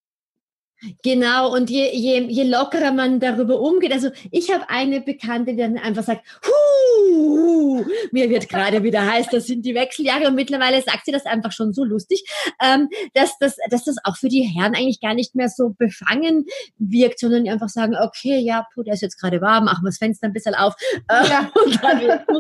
Genau, 1.02 1.52
und 1.54 1.68
je, 1.68 1.90
je, 1.92 2.26
je 2.28 2.44
lockerer 2.44 2.92
man 2.92 3.20
darüber 3.20 3.60
umgeht, 3.60 3.92
also 3.92 4.10
ich 4.30 4.50
habe 4.50 4.68
eine 4.68 5.00
Bekannte, 5.00 5.52
die 5.52 5.58
dann 5.58 5.76
einfach 5.76 6.02
sagt, 6.02 6.26
Huh, 6.46 7.84
mir 8.12 8.30
wird 8.30 8.48
gerade 8.48 8.82
wieder 8.82 9.04
heiß, 9.04 9.28
das 9.30 9.46
sind 9.46 9.64
die 9.66 9.74
Wechseljahre 9.74 10.28
und 10.28 10.34
mittlerweile 10.34 10.80
sagt 10.80 11.04
sie 11.04 11.12
das 11.12 11.26
einfach 11.26 11.52
schon 11.52 11.74
so 11.74 11.84
lustig, 11.84 12.24
ähm, 12.62 12.88
dass, 13.12 13.36
das, 13.38 13.56
dass 13.68 13.84
das 13.84 13.96
auch 14.04 14.16
für 14.16 14.28
die 14.28 14.42
Herren 14.42 14.74
eigentlich 14.74 15.00
gar 15.00 15.14
nicht 15.14 15.34
mehr 15.34 15.48
so 15.50 15.74
befangen 15.76 16.46
wirkt, 16.78 17.18
sondern 17.18 17.44
die 17.44 17.50
einfach 17.50 17.68
sagen, 17.68 17.94
okay, 17.96 18.38
ja, 18.38 18.66
puh, 18.74 18.82
der 18.82 18.94
ist 18.94 19.02
jetzt 19.02 19.20
gerade 19.20 19.40
warm, 19.40 19.66
machen 19.66 19.84
wir 19.84 19.90
das 19.90 19.98
Fenster 19.98 20.28
ein 20.28 20.32
bisschen 20.32 20.54
auf. 20.54 20.74
Äh, 21.08 21.28
ja. 21.28 21.50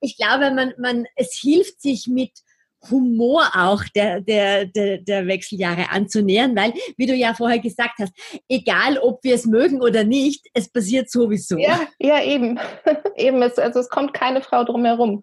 ich 0.00 0.16
glaube, 0.16 0.50
man, 0.52 0.72
man, 0.78 1.06
es 1.14 1.38
hilft 1.40 1.80
sich 1.80 2.06
mit 2.08 2.32
Humor 2.88 3.50
auch 3.54 3.84
der, 3.94 4.20
der, 4.20 4.66
der, 4.66 4.98
der 4.98 5.26
Wechseljahre 5.26 5.90
anzunähern, 5.90 6.56
weil, 6.56 6.72
wie 6.96 7.06
du 7.06 7.14
ja 7.14 7.34
vorher 7.34 7.58
gesagt 7.58 7.98
hast, 8.00 8.12
egal 8.48 8.98
ob 8.98 9.22
wir 9.22 9.34
es 9.34 9.46
mögen 9.46 9.82
oder 9.82 10.04
nicht, 10.04 10.46
es 10.54 10.70
passiert 10.70 11.10
sowieso. 11.10 11.58
Ja, 11.58 11.80
ja 11.98 12.22
eben. 12.22 12.58
eben, 13.16 13.42
es, 13.42 13.58
also 13.58 13.80
es 13.80 13.88
kommt 13.88 14.14
keine 14.14 14.40
Frau 14.40 14.64
drum 14.64 14.84
herum. 14.84 15.22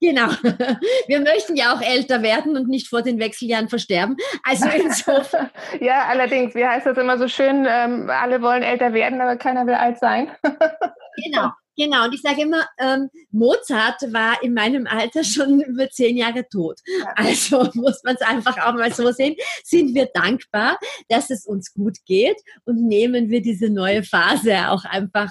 Genau. 0.00 0.26
Wir 1.06 1.20
möchten 1.20 1.54
ja 1.54 1.74
auch 1.74 1.80
älter 1.80 2.22
werden 2.22 2.56
und 2.56 2.66
nicht 2.68 2.88
vor 2.88 3.02
den 3.02 3.20
Wechseljahren 3.20 3.68
versterben. 3.68 4.16
Also 4.42 4.68
insofern. 4.68 5.48
ja, 5.80 6.06
allerdings, 6.08 6.56
wie 6.56 6.66
heißt 6.66 6.86
das 6.86 6.98
immer 6.98 7.18
so 7.18 7.28
schön, 7.28 7.66
ähm, 7.70 8.10
alle 8.10 8.42
wollen 8.42 8.64
älter 8.64 8.94
werden, 8.94 9.20
aber 9.20 9.36
keiner 9.36 9.64
will 9.64 9.74
alt 9.74 10.00
sein. 10.00 10.28
genau. 11.24 11.50
Genau, 11.76 12.04
und 12.04 12.14
ich 12.14 12.20
sage 12.20 12.42
immer, 12.42 12.66
ähm, 12.78 13.08
Mozart 13.30 14.02
war 14.12 14.42
in 14.42 14.54
meinem 14.54 14.86
Alter 14.86 15.24
schon 15.24 15.60
über 15.66 15.88
zehn 15.88 16.16
Jahre 16.16 16.46
tot. 16.48 16.80
Also 17.16 17.68
muss 17.74 18.02
man 18.04 18.16
es 18.16 18.22
einfach 18.22 18.58
auch 18.58 18.74
mal 18.74 18.92
so 18.92 19.10
sehen. 19.12 19.36
Sind 19.64 19.94
wir 19.94 20.08
dankbar, 20.12 20.78
dass 21.08 21.30
es 21.30 21.46
uns 21.46 21.72
gut 21.72 21.98
geht 22.06 22.40
und 22.64 22.86
nehmen 22.86 23.30
wir 23.30 23.42
diese 23.42 23.70
neue 23.70 24.02
Phase 24.02 24.70
auch 24.70 24.84
einfach 24.84 25.30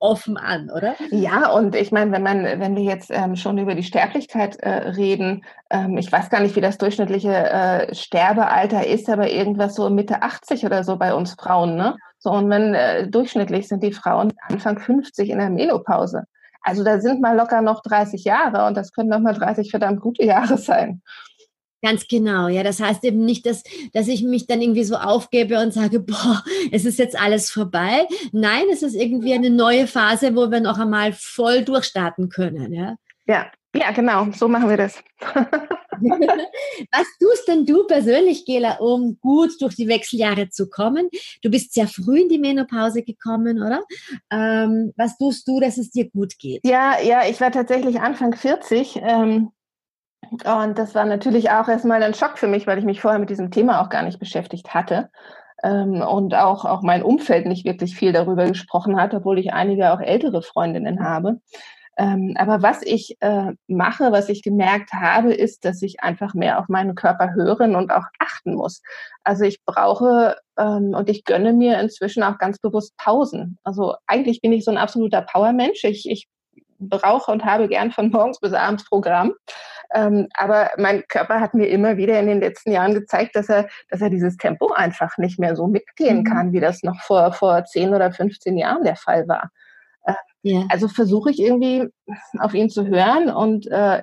offen 0.00 0.38
an, 0.38 0.70
oder? 0.70 0.96
Ja, 1.10 1.50
und 1.50 1.74
ich 1.74 1.92
meine, 1.92 2.10
wenn 2.10 2.22
man, 2.22 2.42
wenn 2.44 2.74
wir 2.74 2.82
jetzt 2.82 3.10
ähm, 3.10 3.36
schon 3.36 3.58
über 3.58 3.74
die 3.74 3.82
Sterblichkeit 3.82 4.56
äh, 4.56 4.70
reden, 4.70 5.44
ähm, 5.68 5.98
ich 5.98 6.10
weiß 6.10 6.30
gar 6.30 6.40
nicht, 6.40 6.56
wie 6.56 6.62
das 6.62 6.78
durchschnittliche 6.78 7.32
äh, 7.32 7.94
Sterbealter 7.94 8.86
ist, 8.86 9.10
aber 9.10 9.30
irgendwas 9.30 9.74
so 9.74 9.90
Mitte 9.90 10.22
80 10.22 10.64
oder 10.64 10.84
so 10.84 10.96
bei 10.96 11.14
uns 11.14 11.34
Frauen, 11.34 11.76
ne? 11.76 11.96
So, 12.20 12.30
und 12.30 12.50
wenn 12.50 12.74
äh, 12.74 13.08
durchschnittlich 13.08 13.66
sind 13.66 13.82
die 13.82 13.92
Frauen 13.92 14.32
Anfang 14.48 14.78
50 14.78 15.30
in 15.30 15.38
der 15.38 15.50
Menopause. 15.50 16.24
Also 16.62 16.84
da 16.84 17.00
sind 17.00 17.22
mal 17.22 17.34
locker 17.34 17.62
noch 17.62 17.82
30 17.82 18.24
Jahre 18.24 18.66
und 18.66 18.76
das 18.76 18.92
können 18.92 19.08
noch 19.08 19.20
mal 19.20 19.32
30 19.32 19.70
verdammt 19.70 20.00
gute 20.00 20.24
Jahre 20.24 20.58
sein. 20.58 21.02
Ganz 21.82 22.06
genau, 22.08 22.48
ja. 22.48 22.62
Das 22.62 22.78
heißt 22.78 23.02
eben 23.04 23.24
nicht, 23.24 23.46
dass, 23.46 23.62
dass 23.94 24.06
ich 24.06 24.22
mich 24.22 24.46
dann 24.46 24.60
irgendwie 24.60 24.84
so 24.84 24.96
aufgebe 24.96 25.58
und 25.60 25.72
sage, 25.72 26.00
boah, 26.00 26.44
es 26.70 26.84
ist 26.84 26.98
jetzt 26.98 27.18
alles 27.18 27.50
vorbei. 27.50 28.06
Nein, 28.32 28.64
es 28.70 28.82
ist 28.82 28.94
irgendwie 28.94 29.32
eine 29.32 29.48
neue 29.48 29.86
Phase, 29.86 30.36
wo 30.36 30.50
wir 30.50 30.60
noch 30.60 30.78
einmal 30.78 31.14
voll 31.14 31.64
durchstarten 31.64 32.28
können, 32.28 32.74
ja. 32.74 32.96
Ja, 33.26 33.46
ja, 33.74 33.92
genau. 33.92 34.26
So 34.32 34.46
machen 34.46 34.68
wir 34.68 34.76
das. 34.76 35.02
Was 36.92 37.06
tust 37.20 37.48
denn 37.48 37.66
du 37.66 37.86
persönlich, 37.86 38.44
Gela, 38.44 38.78
um 38.78 39.18
gut 39.20 39.50
durch 39.60 39.76
die 39.76 39.88
Wechseljahre 39.88 40.48
zu 40.48 40.68
kommen? 40.68 41.08
Du 41.42 41.50
bist 41.50 41.74
sehr 41.74 41.88
früh 41.88 42.20
in 42.20 42.28
die 42.28 42.38
Menopause 42.38 43.02
gekommen, 43.02 43.62
oder? 43.62 43.82
Ähm, 44.30 44.92
was 44.96 45.16
tust 45.18 45.46
du, 45.46 45.60
dass 45.60 45.78
es 45.78 45.90
dir 45.90 46.10
gut 46.10 46.38
geht? 46.38 46.60
Ja, 46.64 47.00
ja, 47.00 47.22
ich 47.28 47.40
war 47.40 47.52
tatsächlich 47.52 48.00
Anfang 48.00 48.34
40. 48.34 49.00
Ähm, 49.02 49.50
und 50.30 50.78
das 50.78 50.94
war 50.94 51.04
natürlich 51.04 51.50
auch 51.50 51.68
erstmal 51.68 52.02
ein 52.02 52.14
Schock 52.14 52.38
für 52.38 52.46
mich, 52.46 52.66
weil 52.66 52.78
ich 52.78 52.84
mich 52.84 53.00
vorher 53.00 53.18
mit 53.18 53.30
diesem 53.30 53.50
Thema 53.50 53.80
auch 53.82 53.88
gar 53.88 54.02
nicht 54.02 54.18
beschäftigt 54.18 54.74
hatte. 54.74 55.10
Ähm, 55.62 56.02
und 56.02 56.34
auch, 56.34 56.64
auch 56.64 56.82
mein 56.82 57.02
Umfeld 57.02 57.46
nicht 57.46 57.64
wirklich 57.64 57.96
viel 57.96 58.12
darüber 58.12 58.46
gesprochen 58.46 59.00
hat, 59.00 59.12
obwohl 59.12 59.38
ich 59.38 59.52
einige 59.52 59.92
auch 59.92 60.00
ältere 60.00 60.42
Freundinnen 60.42 61.04
habe. 61.04 61.40
Ähm, 62.00 62.34
aber 62.38 62.62
was 62.62 62.80
ich 62.80 63.18
äh, 63.20 63.52
mache, 63.66 64.10
was 64.10 64.30
ich 64.30 64.42
gemerkt 64.42 64.94
habe, 64.94 65.34
ist, 65.34 65.66
dass 65.66 65.82
ich 65.82 66.02
einfach 66.02 66.32
mehr 66.32 66.58
auf 66.58 66.68
meinen 66.68 66.94
Körper 66.94 67.34
hören 67.34 67.76
und 67.76 67.92
auch 67.92 68.06
achten 68.18 68.54
muss. 68.54 68.80
Also 69.22 69.44
ich 69.44 69.62
brauche 69.66 70.36
ähm, 70.56 70.94
und 70.94 71.10
ich 71.10 71.24
gönne 71.24 71.52
mir 71.52 71.78
inzwischen 71.78 72.22
auch 72.22 72.38
ganz 72.38 72.58
bewusst 72.58 72.96
Pausen. 72.96 73.58
Also 73.64 73.96
eigentlich 74.06 74.40
bin 74.40 74.50
ich 74.52 74.64
so 74.64 74.70
ein 74.70 74.78
absoluter 74.78 75.20
Powermensch. 75.20 75.84
Ich, 75.84 76.08
ich 76.08 76.26
brauche 76.78 77.30
und 77.30 77.44
habe 77.44 77.68
gern 77.68 77.90
von 77.90 78.08
morgens 78.08 78.40
bis 78.40 78.54
abends 78.54 78.88
Programm. 78.88 79.34
Ähm, 79.92 80.28
aber 80.32 80.70
mein 80.78 81.02
Körper 81.06 81.38
hat 81.38 81.52
mir 81.52 81.66
immer 81.66 81.98
wieder 81.98 82.18
in 82.18 82.28
den 82.28 82.40
letzten 82.40 82.72
Jahren 82.72 82.94
gezeigt, 82.94 83.36
dass 83.36 83.50
er, 83.50 83.68
dass 83.90 84.00
er 84.00 84.08
dieses 84.08 84.38
Tempo 84.38 84.72
einfach 84.72 85.18
nicht 85.18 85.38
mehr 85.38 85.54
so 85.54 85.66
mitgehen 85.66 86.20
mhm. 86.20 86.24
kann, 86.24 86.52
wie 86.54 86.60
das 86.60 86.82
noch 86.82 87.02
vor, 87.02 87.34
vor 87.34 87.62
10 87.62 87.92
oder 87.92 88.10
15 88.10 88.56
Jahren 88.56 88.84
der 88.84 88.96
Fall 88.96 89.28
war. 89.28 89.50
Ja. 90.42 90.64
Also 90.70 90.88
versuche 90.88 91.30
ich 91.30 91.40
irgendwie 91.40 91.88
auf 92.38 92.54
ihn 92.54 92.70
zu 92.70 92.86
hören 92.86 93.30
und 93.30 93.66
äh, 93.66 94.02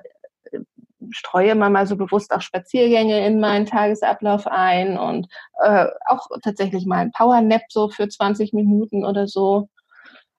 streue 1.10 1.50
immer 1.50 1.70
mal 1.70 1.86
so 1.86 1.96
bewusst 1.96 2.32
auch 2.32 2.42
Spaziergänge 2.42 3.26
in 3.26 3.40
meinen 3.40 3.66
Tagesablauf 3.66 4.46
ein 4.46 4.98
und 4.98 5.28
äh, 5.62 5.86
auch 6.06 6.28
tatsächlich 6.42 6.86
mal 6.86 6.98
ein 6.98 7.12
Powernap 7.12 7.62
so 7.68 7.88
für 7.88 8.08
20 8.08 8.52
Minuten 8.52 9.04
oder 9.04 9.26
so. 9.26 9.68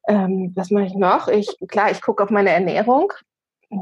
Ähm, 0.08 0.53
was 0.56 0.72
mache 0.72 0.86
ich 0.86 0.96
noch? 0.96 1.27
Ich, 1.27 1.56
klar, 1.68 1.91
ich 1.91 2.01
gucke 2.01 2.24
auf 2.24 2.29
meine 2.29 2.50
Ernährung. 2.50 3.13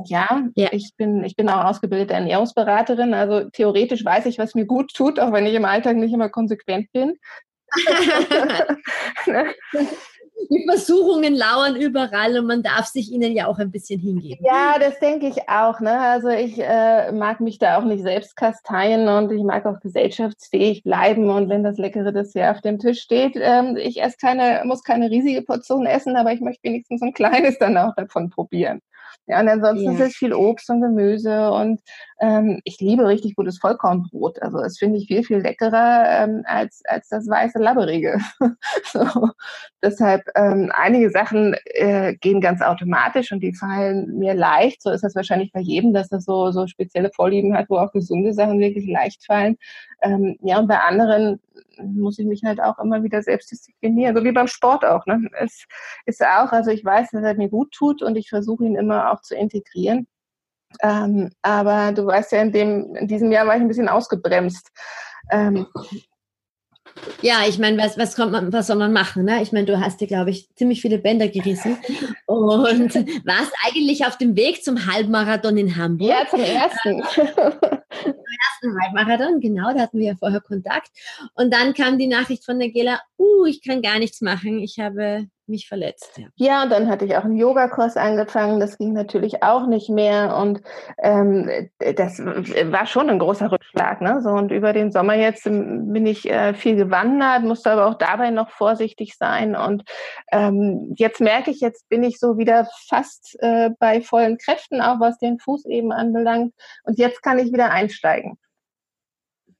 Ja, 0.05 0.43
ja, 0.55 0.67
ich 0.71 0.91
bin, 0.97 1.23
ich 1.23 1.35
bin 1.37 1.49
auch 1.49 1.63
ausgebildete 1.63 2.13
Ernährungsberaterin. 2.13 3.13
Also 3.13 3.49
theoretisch 3.51 4.03
weiß 4.03 4.25
ich, 4.25 4.37
was 4.37 4.53
mir 4.53 4.65
gut 4.65 4.93
tut, 4.93 5.19
auch 5.19 5.31
wenn 5.31 5.45
ich 5.45 5.53
im 5.53 5.65
Alltag 5.65 5.95
nicht 5.95 6.13
immer 6.13 6.29
konsequent 6.29 6.91
bin. 6.91 7.17
Die 10.49 10.65
Versuchungen 10.67 11.35
lauern 11.35 11.75
überall 11.75 12.37
und 12.37 12.47
man 12.47 12.63
darf 12.63 12.85
sich 12.85 13.11
ihnen 13.11 13.33
ja 13.33 13.47
auch 13.47 13.57
ein 13.59 13.71
bisschen 13.71 13.99
hingeben. 13.99 14.45
Ja, 14.45 14.77
das 14.79 14.99
denke 14.99 15.27
ich 15.27 15.49
auch. 15.49 15.79
Ne? 15.79 15.99
Also 15.99 16.29
ich 16.29 16.59
äh, 16.59 17.11
mag 17.11 17.39
mich 17.39 17.57
da 17.57 17.77
auch 17.77 17.83
nicht 17.83 18.03
selbst 18.03 18.35
kasteien 18.35 19.07
und 19.07 19.31
ich 19.31 19.43
mag 19.43 19.65
auch 19.65 19.79
gesellschaftsfähig 19.79 20.83
bleiben. 20.83 21.29
Und 21.29 21.49
wenn 21.49 21.63
das 21.63 21.77
leckere 21.77 22.11
Dessert 22.11 22.55
auf 22.55 22.61
dem 22.61 22.79
Tisch 22.79 23.01
steht, 23.01 23.33
ähm, 23.35 23.77
ich 23.77 24.01
esse 24.01 24.17
keine, 24.19 24.61
muss 24.65 24.83
keine 24.83 25.09
riesige 25.09 25.41
Portion 25.41 25.85
essen, 25.85 26.15
aber 26.15 26.31
ich 26.33 26.41
möchte 26.41 26.63
wenigstens 26.63 27.01
ein 27.01 27.13
kleines 27.13 27.57
dann 27.59 27.77
auch 27.77 27.95
davon 27.95 28.29
probieren. 28.29 28.81
Ja, 29.27 29.41
und 29.41 29.49
ansonsten 29.49 29.85
ja. 29.85 29.91
ist 29.91 29.99
es 29.99 30.15
viel 30.15 30.33
Obst 30.33 30.69
und 30.69 30.81
Gemüse 30.81 31.51
und 31.51 31.81
ähm, 32.21 32.61
ich 32.63 32.79
liebe 32.79 33.05
richtig 33.05 33.35
gutes 33.35 33.59
Vollkornbrot. 33.59 34.41
Also 34.41 34.59
das 34.59 34.77
finde 34.77 34.97
ich 34.97 35.07
viel, 35.07 35.21
viel 35.23 35.39
leckerer 35.39 36.23
ähm, 36.23 36.43
als, 36.45 36.81
als 36.85 37.09
das 37.09 37.27
weiße 37.27 37.59
Labberige. 37.59 38.19
so. 38.85 39.29
Deshalb 39.83 40.23
ähm, 40.35 40.71
einige 40.73 41.09
Sachen 41.09 41.55
äh, 41.65 42.15
gehen 42.15 42.39
ganz 42.39 42.61
automatisch 42.61 43.33
und 43.33 43.41
die 43.41 43.53
fallen 43.53 44.17
mir 44.17 44.33
leicht. 44.33 44.81
So 44.81 44.91
ist 44.91 45.03
das 45.03 45.15
wahrscheinlich 45.15 45.51
bei 45.51 45.59
jedem, 45.59 45.93
dass 45.93 46.07
das 46.07 46.23
so, 46.23 46.51
so 46.51 46.65
spezielle 46.65 47.11
Vorlieben 47.13 47.53
hat, 47.55 47.69
wo 47.69 47.77
auch 47.77 47.91
gesunde 47.91 48.33
Sachen 48.33 48.59
wirklich 48.59 48.87
leicht 48.87 49.25
fallen. 49.25 49.57
Ähm, 50.01 50.37
ja, 50.41 50.59
und 50.59 50.67
bei 50.67 50.79
anderen 50.79 51.41
muss 51.77 52.19
ich 52.19 52.25
mich 52.25 52.43
halt 52.43 52.61
auch 52.61 52.79
immer 52.79 53.03
wieder 53.03 53.21
selbst 53.21 53.51
disziplinieren, 53.51 54.15
so 54.15 54.23
wie 54.23 54.31
beim 54.31 54.47
Sport 54.47 54.85
auch. 54.85 55.05
Ne? 55.05 55.29
Es 55.39 55.65
ist 56.05 56.21
auch, 56.23 56.51
also 56.51 56.71
ich 56.71 56.83
weiß, 56.83 57.11
dass 57.11 57.23
er 57.23 57.35
mir 57.35 57.49
gut 57.49 57.71
tut 57.71 58.01
und 58.01 58.15
ich 58.15 58.29
versuche 58.29 58.65
ihn 58.65 58.75
immer 58.75 59.11
auch 59.11 59.21
zu 59.21 59.35
integrieren. 59.35 60.07
Ähm, 60.81 61.31
aber 61.41 61.93
du 61.93 62.05
weißt 62.05 62.31
ja, 62.33 62.41
in, 62.41 62.51
dem, 62.51 62.95
in 62.95 63.07
diesem 63.07 63.31
Jahr 63.31 63.47
war 63.47 63.55
ich 63.55 63.61
ein 63.61 63.67
bisschen 63.67 63.89
ausgebremst. 63.89 64.69
Ähm, 65.31 65.67
ja, 67.21 67.41
ich 67.47 67.57
meine, 67.57 67.77
was, 67.77 67.97
was, 67.97 68.15
kommt 68.15 68.31
man, 68.31 68.53
was 68.53 68.67
soll 68.67 68.75
man 68.75 68.93
machen? 68.93 69.25
Ne? 69.25 69.41
Ich 69.41 69.51
meine, 69.51 69.65
du 69.65 69.79
hast 69.79 70.01
dir, 70.01 70.07
glaube 70.07 70.29
ich, 70.29 70.53
ziemlich 70.55 70.81
viele 70.81 70.99
Bänder 70.99 71.27
gerissen 71.27 71.77
und 72.25 72.95
warst 73.25 73.53
eigentlich 73.65 74.05
auf 74.05 74.17
dem 74.17 74.35
Weg 74.35 74.63
zum 74.63 74.85
Halbmarathon 74.85 75.57
in 75.57 75.75
Hamburg. 75.75 76.09
Ja, 76.09 76.27
zum 76.29 76.39
ersten. 76.39 77.03
zum 77.13 78.13
ersten 78.13 78.81
Halbmarathon, 78.81 79.39
genau, 79.39 79.73
da 79.73 79.81
hatten 79.81 79.99
wir 79.99 80.07
ja 80.07 80.15
vorher 80.15 80.41
Kontakt. 80.41 80.89
Und 81.35 81.53
dann 81.53 81.73
kam 81.73 81.97
die 81.97 82.07
Nachricht 82.07 82.45
von 82.45 82.59
der 82.59 82.69
Gela, 82.69 83.01
uh, 83.17 83.45
ich 83.45 83.61
kann 83.61 83.81
gar 83.81 83.99
nichts 83.99 84.21
machen, 84.21 84.59
ich 84.59 84.79
habe 84.79 85.27
mich 85.47 85.67
verletzt. 85.67 86.17
Ja. 86.17 86.27
ja, 86.35 86.63
und 86.63 86.71
dann 86.71 86.89
hatte 86.89 87.05
ich 87.05 87.15
auch 87.15 87.23
einen 87.23 87.37
Yogakurs 87.37 87.97
angefangen. 87.97 88.59
Das 88.59 88.77
ging 88.77 88.93
natürlich 88.93 89.43
auch 89.43 89.67
nicht 89.67 89.89
mehr. 89.89 90.35
Und 90.37 90.61
ähm, 90.99 91.69
das 91.79 92.19
war 92.19 92.85
schon 92.85 93.09
ein 93.09 93.19
großer 93.19 93.51
Rückschlag. 93.51 94.01
Ne? 94.01 94.21
So, 94.21 94.29
und 94.29 94.51
über 94.51 94.73
den 94.73 94.91
Sommer 94.91 95.15
jetzt 95.15 95.43
bin 95.45 96.05
ich 96.05 96.29
äh, 96.29 96.53
viel 96.53 96.75
gewandert, 96.75 97.43
musste 97.43 97.71
aber 97.71 97.87
auch 97.87 97.95
dabei 97.95 98.29
noch 98.29 98.49
vorsichtig 98.51 99.15
sein. 99.17 99.55
Und 99.55 99.83
ähm, 100.31 100.93
jetzt 100.97 101.21
merke 101.21 101.51
ich, 101.51 101.59
jetzt 101.59 101.87
bin 101.89 102.03
ich 102.03 102.19
so 102.19 102.37
wieder 102.37 102.67
fast 102.87 103.37
äh, 103.39 103.69
bei 103.79 104.01
vollen 104.01 104.37
Kräften, 104.37 104.81
auch 104.81 104.99
was 104.99 105.17
den 105.19 105.39
Fuß 105.39 105.65
eben 105.65 105.91
anbelangt. 105.91 106.53
Und 106.83 106.97
jetzt 106.97 107.21
kann 107.23 107.39
ich 107.39 107.51
wieder 107.51 107.71
einsteigen. 107.71 108.37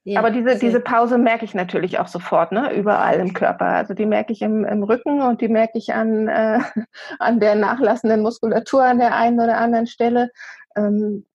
Ja, 0.08 0.20
Aber 0.20 0.30
diese, 0.30 0.58
diese 0.58 0.80
Pause 0.80 1.18
merke 1.18 1.44
ich 1.44 1.52
natürlich 1.52 1.98
auch 1.98 2.08
sofort, 2.08 2.50
ne? 2.50 2.72
überall 2.72 3.20
im 3.20 3.34
Körper. 3.34 3.66
Also 3.66 3.92
die 3.92 4.06
merke 4.06 4.32
ich 4.32 4.40
im, 4.40 4.64
im 4.64 4.82
Rücken 4.82 5.20
und 5.20 5.42
die 5.42 5.48
merke 5.48 5.76
ich 5.76 5.92
an, 5.92 6.28
äh, 6.28 6.60
an 7.18 7.40
der 7.40 7.56
nachlassenden 7.56 8.22
Muskulatur 8.22 8.82
an 8.82 9.00
der 9.00 9.14
einen 9.14 9.38
oder 9.38 9.58
anderen 9.58 9.86
Stelle. 9.86 10.30
Ähm, 10.74 11.26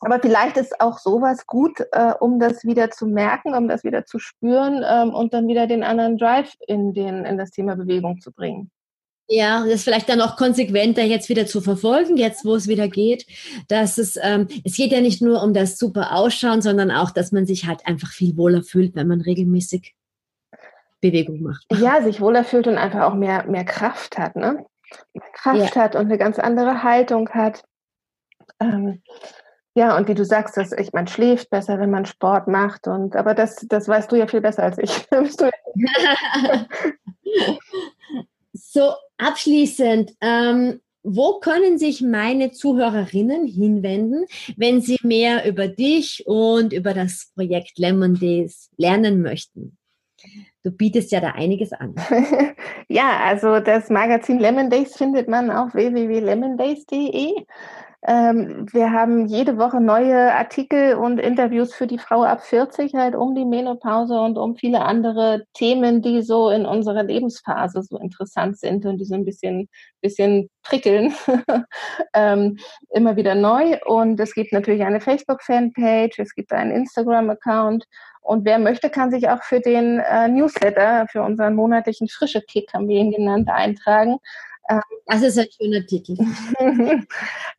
aber 0.00 0.18
vielleicht 0.18 0.56
ist 0.56 0.80
auch 0.80 0.98
sowas 0.98 1.46
gut, 1.46 1.78
äh, 1.92 2.12
um 2.18 2.40
das 2.40 2.64
wieder 2.64 2.90
zu 2.90 3.06
merken, 3.06 3.54
um 3.54 3.68
das 3.68 3.84
wieder 3.84 4.04
zu 4.04 4.18
spüren 4.18 4.84
ähm, 4.84 5.14
und 5.14 5.32
dann 5.32 5.46
wieder 5.46 5.68
den 5.68 5.84
anderen 5.84 6.18
Drive 6.18 6.54
in, 6.66 6.92
den, 6.92 7.24
in 7.24 7.38
das 7.38 7.52
Thema 7.52 7.76
Bewegung 7.76 8.20
zu 8.20 8.32
bringen. 8.32 8.72
Ja, 9.28 9.64
das 9.66 9.82
vielleicht 9.82 10.08
dann 10.08 10.20
auch 10.20 10.36
konsequenter 10.36 11.02
jetzt 11.02 11.28
wieder 11.28 11.46
zu 11.46 11.60
verfolgen, 11.60 12.16
jetzt 12.16 12.44
wo 12.44 12.54
es 12.54 12.68
wieder 12.68 12.86
geht, 12.86 13.26
dass 13.68 13.98
es, 13.98 14.16
ähm, 14.22 14.46
es 14.64 14.76
geht 14.76 14.92
ja 14.92 15.00
nicht 15.00 15.20
nur 15.20 15.42
um 15.42 15.52
das 15.52 15.78
super 15.78 16.14
Ausschauen, 16.14 16.62
sondern 16.62 16.92
auch, 16.92 17.10
dass 17.10 17.32
man 17.32 17.44
sich 17.44 17.66
halt 17.66 17.86
einfach 17.86 18.12
viel 18.12 18.36
wohler 18.36 18.62
fühlt, 18.62 18.94
wenn 18.94 19.08
man 19.08 19.20
regelmäßig 19.20 19.96
Bewegung 21.00 21.42
macht. 21.42 21.66
Ja, 21.72 22.02
sich 22.02 22.20
wohler 22.20 22.44
fühlt 22.44 22.68
und 22.68 22.78
einfach 22.78 23.02
auch 23.02 23.14
mehr, 23.14 23.44
mehr 23.46 23.64
Kraft 23.64 24.16
hat, 24.16 24.36
ne? 24.36 24.64
Kraft 25.32 25.74
ja. 25.74 25.82
hat 25.82 25.96
und 25.96 26.06
eine 26.06 26.18
ganz 26.18 26.38
andere 26.38 26.84
Haltung 26.84 27.28
hat. 27.30 27.64
Ähm, 28.60 29.02
ja, 29.74 29.96
und 29.96 30.08
wie 30.08 30.14
du 30.14 30.24
sagst, 30.24 30.56
dass 30.56 30.72
ich, 30.72 30.92
man 30.92 31.08
schläft 31.08 31.50
besser, 31.50 31.80
wenn 31.80 31.90
man 31.90 32.06
Sport 32.06 32.46
macht. 32.46 32.86
Und 32.86 33.16
aber 33.16 33.34
das, 33.34 33.56
das 33.68 33.88
weißt 33.88 34.10
du 34.10 34.16
ja 34.16 34.28
viel 34.28 34.40
besser 34.40 34.62
als 34.62 34.78
ich. 34.78 35.06
So, 38.58 38.94
abschließend, 39.26 40.14
ähm, 40.20 40.80
wo 41.02 41.38
können 41.38 41.78
sich 41.78 42.02
meine 42.02 42.50
Zuhörerinnen 42.50 43.46
hinwenden, 43.46 44.26
wenn 44.56 44.80
sie 44.80 44.98
mehr 45.02 45.48
über 45.48 45.68
dich 45.68 46.24
und 46.26 46.72
über 46.72 46.94
das 46.94 47.30
Projekt 47.34 47.78
Lemon 47.78 48.14
Days 48.14 48.70
lernen 48.76 49.22
möchten? 49.22 49.78
Du 50.64 50.72
bietest 50.72 51.12
ja 51.12 51.20
da 51.20 51.30
einiges 51.30 51.72
an. 51.72 51.94
ja, 52.88 53.20
also 53.24 53.60
das 53.60 53.88
Magazin 53.88 54.40
Lemon 54.40 54.68
Days 54.68 54.96
findet 54.96 55.28
man 55.28 55.50
auf 55.50 55.74
www.lemondays.de. 55.74 57.34
Ähm, 58.02 58.66
wir 58.72 58.92
haben 58.92 59.26
jede 59.26 59.58
Woche 59.58 59.80
neue 59.80 60.32
Artikel 60.32 60.94
und 60.94 61.18
Interviews 61.18 61.74
für 61.74 61.86
die 61.86 61.98
Frau 61.98 62.22
ab 62.22 62.42
40 62.42 62.94
halt 62.94 63.14
um 63.14 63.34
die 63.34 63.44
Menopause 63.44 64.20
und 64.20 64.38
um 64.38 64.56
viele 64.56 64.82
andere 64.82 65.44
Themen, 65.54 66.02
die 66.02 66.22
so 66.22 66.50
in 66.50 66.66
unserer 66.66 67.02
Lebensphase 67.02 67.82
so 67.82 67.98
interessant 67.98 68.58
sind 68.58 68.86
und 68.86 68.98
die 68.98 69.04
so 69.04 69.14
ein 69.14 69.24
bisschen, 69.24 69.68
bisschen 70.00 70.50
prickeln. 70.62 71.14
ähm, 72.14 72.58
immer 72.90 73.16
wieder 73.16 73.34
neu. 73.34 73.78
Und 73.84 74.20
es 74.20 74.34
gibt 74.34 74.52
natürlich 74.52 74.82
eine 74.82 75.00
Facebook-Fanpage, 75.00 76.18
es 76.18 76.34
gibt 76.34 76.52
einen 76.52 76.72
Instagram-Account. 76.72 77.86
Und 78.20 78.44
wer 78.44 78.58
möchte, 78.58 78.90
kann 78.90 79.10
sich 79.10 79.28
auch 79.28 79.42
für 79.42 79.60
den 79.60 80.00
äh, 80.00 80.28
Newsletter, 80.28 81.06
für 81.10 81.22
unseren 81.22 81.54
monatlichen 81.54 82.08
Frische 82.08 82.42
Kick, 82.42 82.72
haben 82.74 82.88
wir 82.88 82.98
ihn 82.98 83.12
genannt, 83.12 83.48
eintragen. 83.48 84.18
Ähm, 84.68 84.80
das 85.06 85.22
ist 85.22 85.38
ein 85.38 85.46
schöner 85.50 85.86
Titel. 85.86 86.16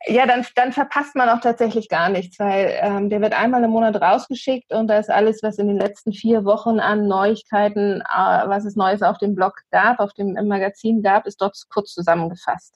ja, 0.06 0.26
dann, 0.26 0.46
dann 0.54 0.72
verpasst 0.72 1.14
man 1.14 1.28
auch 1.28 1.40
tatsächlich 1.40 1.88
gar 1.88 2.08
nichts, 2.10 2.38
weil 2.38 2.78
ähm, 2.80 3.08
der 3.08 3.20
wird 3.20 3.32
einmal 3.32 3.64
im 3.64 3.70
Monat 3.70 4.00
rausgeschickt 4.00 4.72
und 4.72 4.88
da 4.88 4.98
ist 4.98 5.10
alles, 5.10 5.42
was 5.42 5.58
in 5.58 5.68
den 5.68 5.78
letzten 5.78 6.12
vier 6.12 6.44
Wochen 6.44 6.80
an 6.80 7.08
Neuigkeiten, 7.08 8.02
äh, 8.02 8.48
was 8.48 8.64
es 8.64 8.76
Neues 8.76 9.02
auf 9.02 9.18
dem 9.18 9.34
Blog 9.34 9.62
gab, 9.70 10.00
auf 10.00 10.12
dem 10.12 10.36
im 10.36 10.48
Magazin 10.48 11.02
gab, 11.02 11.26
ist 11.26 11.40
dort 11.40 11.56
kurz 11.70 11.92
zusammengefasst. 11.94 12.74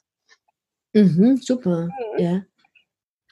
Mhm, 0.93 1.37
super, 1.37 1.87
mhm. 1.87 1.91
ja. 2.17 2.41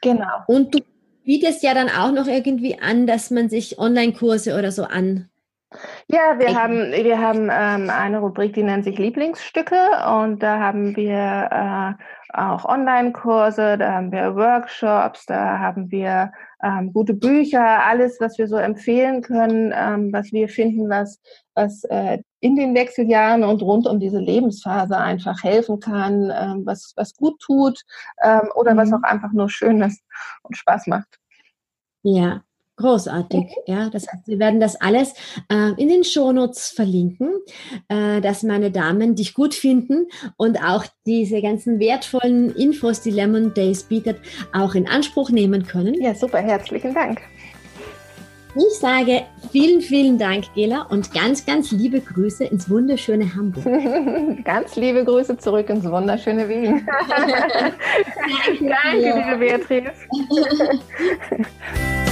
Genau. 0.01 0.43
Und 0.47 0.75
du 0.75 0.79
bietest 1.23 1.63
ja 1.63 1.73
dann 1.73 1.89
auch 1.89 2.11
noch 2.11 2.27
irgendwie 2.27 2.79
an, 2.79 3.07
dass 3.07 3.31
man 3.31 3.49
sich 3.49 3.77
Online-Kurse 3.77 4.57
oder 4.57 4.71
so 4.71 4.83
an 4.83 5.29
ja, 6.11 6.37
wir 6.39 6.61
haben, 6.61 6.91
wir 6.91 7.19
haben 7.19 7.49
ähm, 7.51 7.89
eine 7.89 8.19
Rubrik, 8.19 8.53
die 8.53 8.63
nennt 8.63 8.83
sich 8.83 8.97
Lieblingsstücke 8.97 9.75
und 10.19 10.43
da 10.43 10.59
haben 10.59 10.95
wir 10.95 11.49
äh, 11.51 12.37
auch 12.37 12.65
Online-Kurse, 12.65 13.77
da 13.77 13.93
haben 13.93 14.11
wir 14.11 14.35
Workshops, 14.35 15.25
da 15.25 15.59
haben 15.59 15.89
wir 15.89 16.33
ähm, 16.61 16.91
gute 16.91 17.13
Bücher, 17.13 17.85
alles, 17.85 18.19
was 18.19 18.37
wir 18.37 18.47
so 18.47 18.57
empfehlen 18.57 19.21
können, 19.21 19.73
ähm, 19.73 20.11
was 20.11 20.33
wir 20.33 20.49
finden, 20.49 20.89
was, 20.89 21.21
was 21.53 21.85
äh, 21.85 22.19
in 22.41 22.57
den 22.57 22.75
Wechseljahren 22.75 23.43
und 23.45 23.61
rund 23.61 23.87
um 23.87 23.99
diese 23.99 24.19
Lebensphase 24.19 24.97
einfach 24.97 25.43
helfen 25.43 25.79
kann, 25.79 26.29
ähm, 26.35 26.65
was, 26.65 26.93
was 26.97 27.15
gut 27.15 27.39
tut 27.39 27.81
ähm, 28.21 28.49
oder 28.55 28.73
mhm. 28.73 28.79
was 28.79 28.93
auch 28.93 29.03
einfach 29.03 29.31
nur 29.31 29.49
schön 29.49 29.81
ist 29.81 30.03
und 30.43 30.57
Spaß 30.57 30.87
macht. 30.87 31.19
Ja, 32.03 32.41
Großartig, 32.81 33.45
ja. 33.67 33.89
Das 33.89 34.07
heißt, 34.07 34.27
wir 34.27 34.39
werden 34.39 34.59
das 34.59 34.79
alles 34.81 35.13
äh, 35.49 35.71
in 35.77 35.87
den 35.87 36.03
Shownotes 36.03 36.69
verlinken, 36.69 37.29
äh, 37.89 38.21
dass 38.21 38.41
meine 38.41 38.71
Damen 38.71 39.15
dich 39.15 39.35
gut 39.35 39.53
finden 39.53 40.07
und 40.35 40.57
auch 40.63 40.85
diese 41.05 41.41
ganzen 41.41 41.79
wertvollen 41.79 42.55
Infos, 42.55 43.01
die 43.01 43.11
Lemon 43.11 43.53
Days 43.53 43.83
bietet, 43.83 44.17
auch 44.51 44.73
in 44.73 44.87
Anspruch 44.87 45.29
nehmen 45.29 45.67
können. 45.67 46.01
Ja, 46.01 46.15
super, 46.15 46.39
herzlichen 46.39 46.93
Dank. 46.95 47.21
Ich 48.55 48.79
sage 48.79 49.23
vielen, 49.51 49.81
vielen 49.81 50.17
Dank, 50.17 50.53
Gela, 50.55 50.81
und 50.89 51.13
ganz, 51.13 51.45
ganz 51.45 51.71
liebe 51.71 52.01
Grüße 52.01 52.45
ins 52.45 52.69
wunderschöne 52.69 53.33
Hamburg. 53.33 53.63
ganz 54.43 54.75
liebe 54.75 55.05
Grüße 55.05 55.37
zurück 55.37 55.69
ins 55.69 55.85
wunderschöne 55.85 56.49
Wien. 56.49 56.85
Danke, 58.59 58.97
liebe 58.97 59.37
Beatrice. 59.37 59.91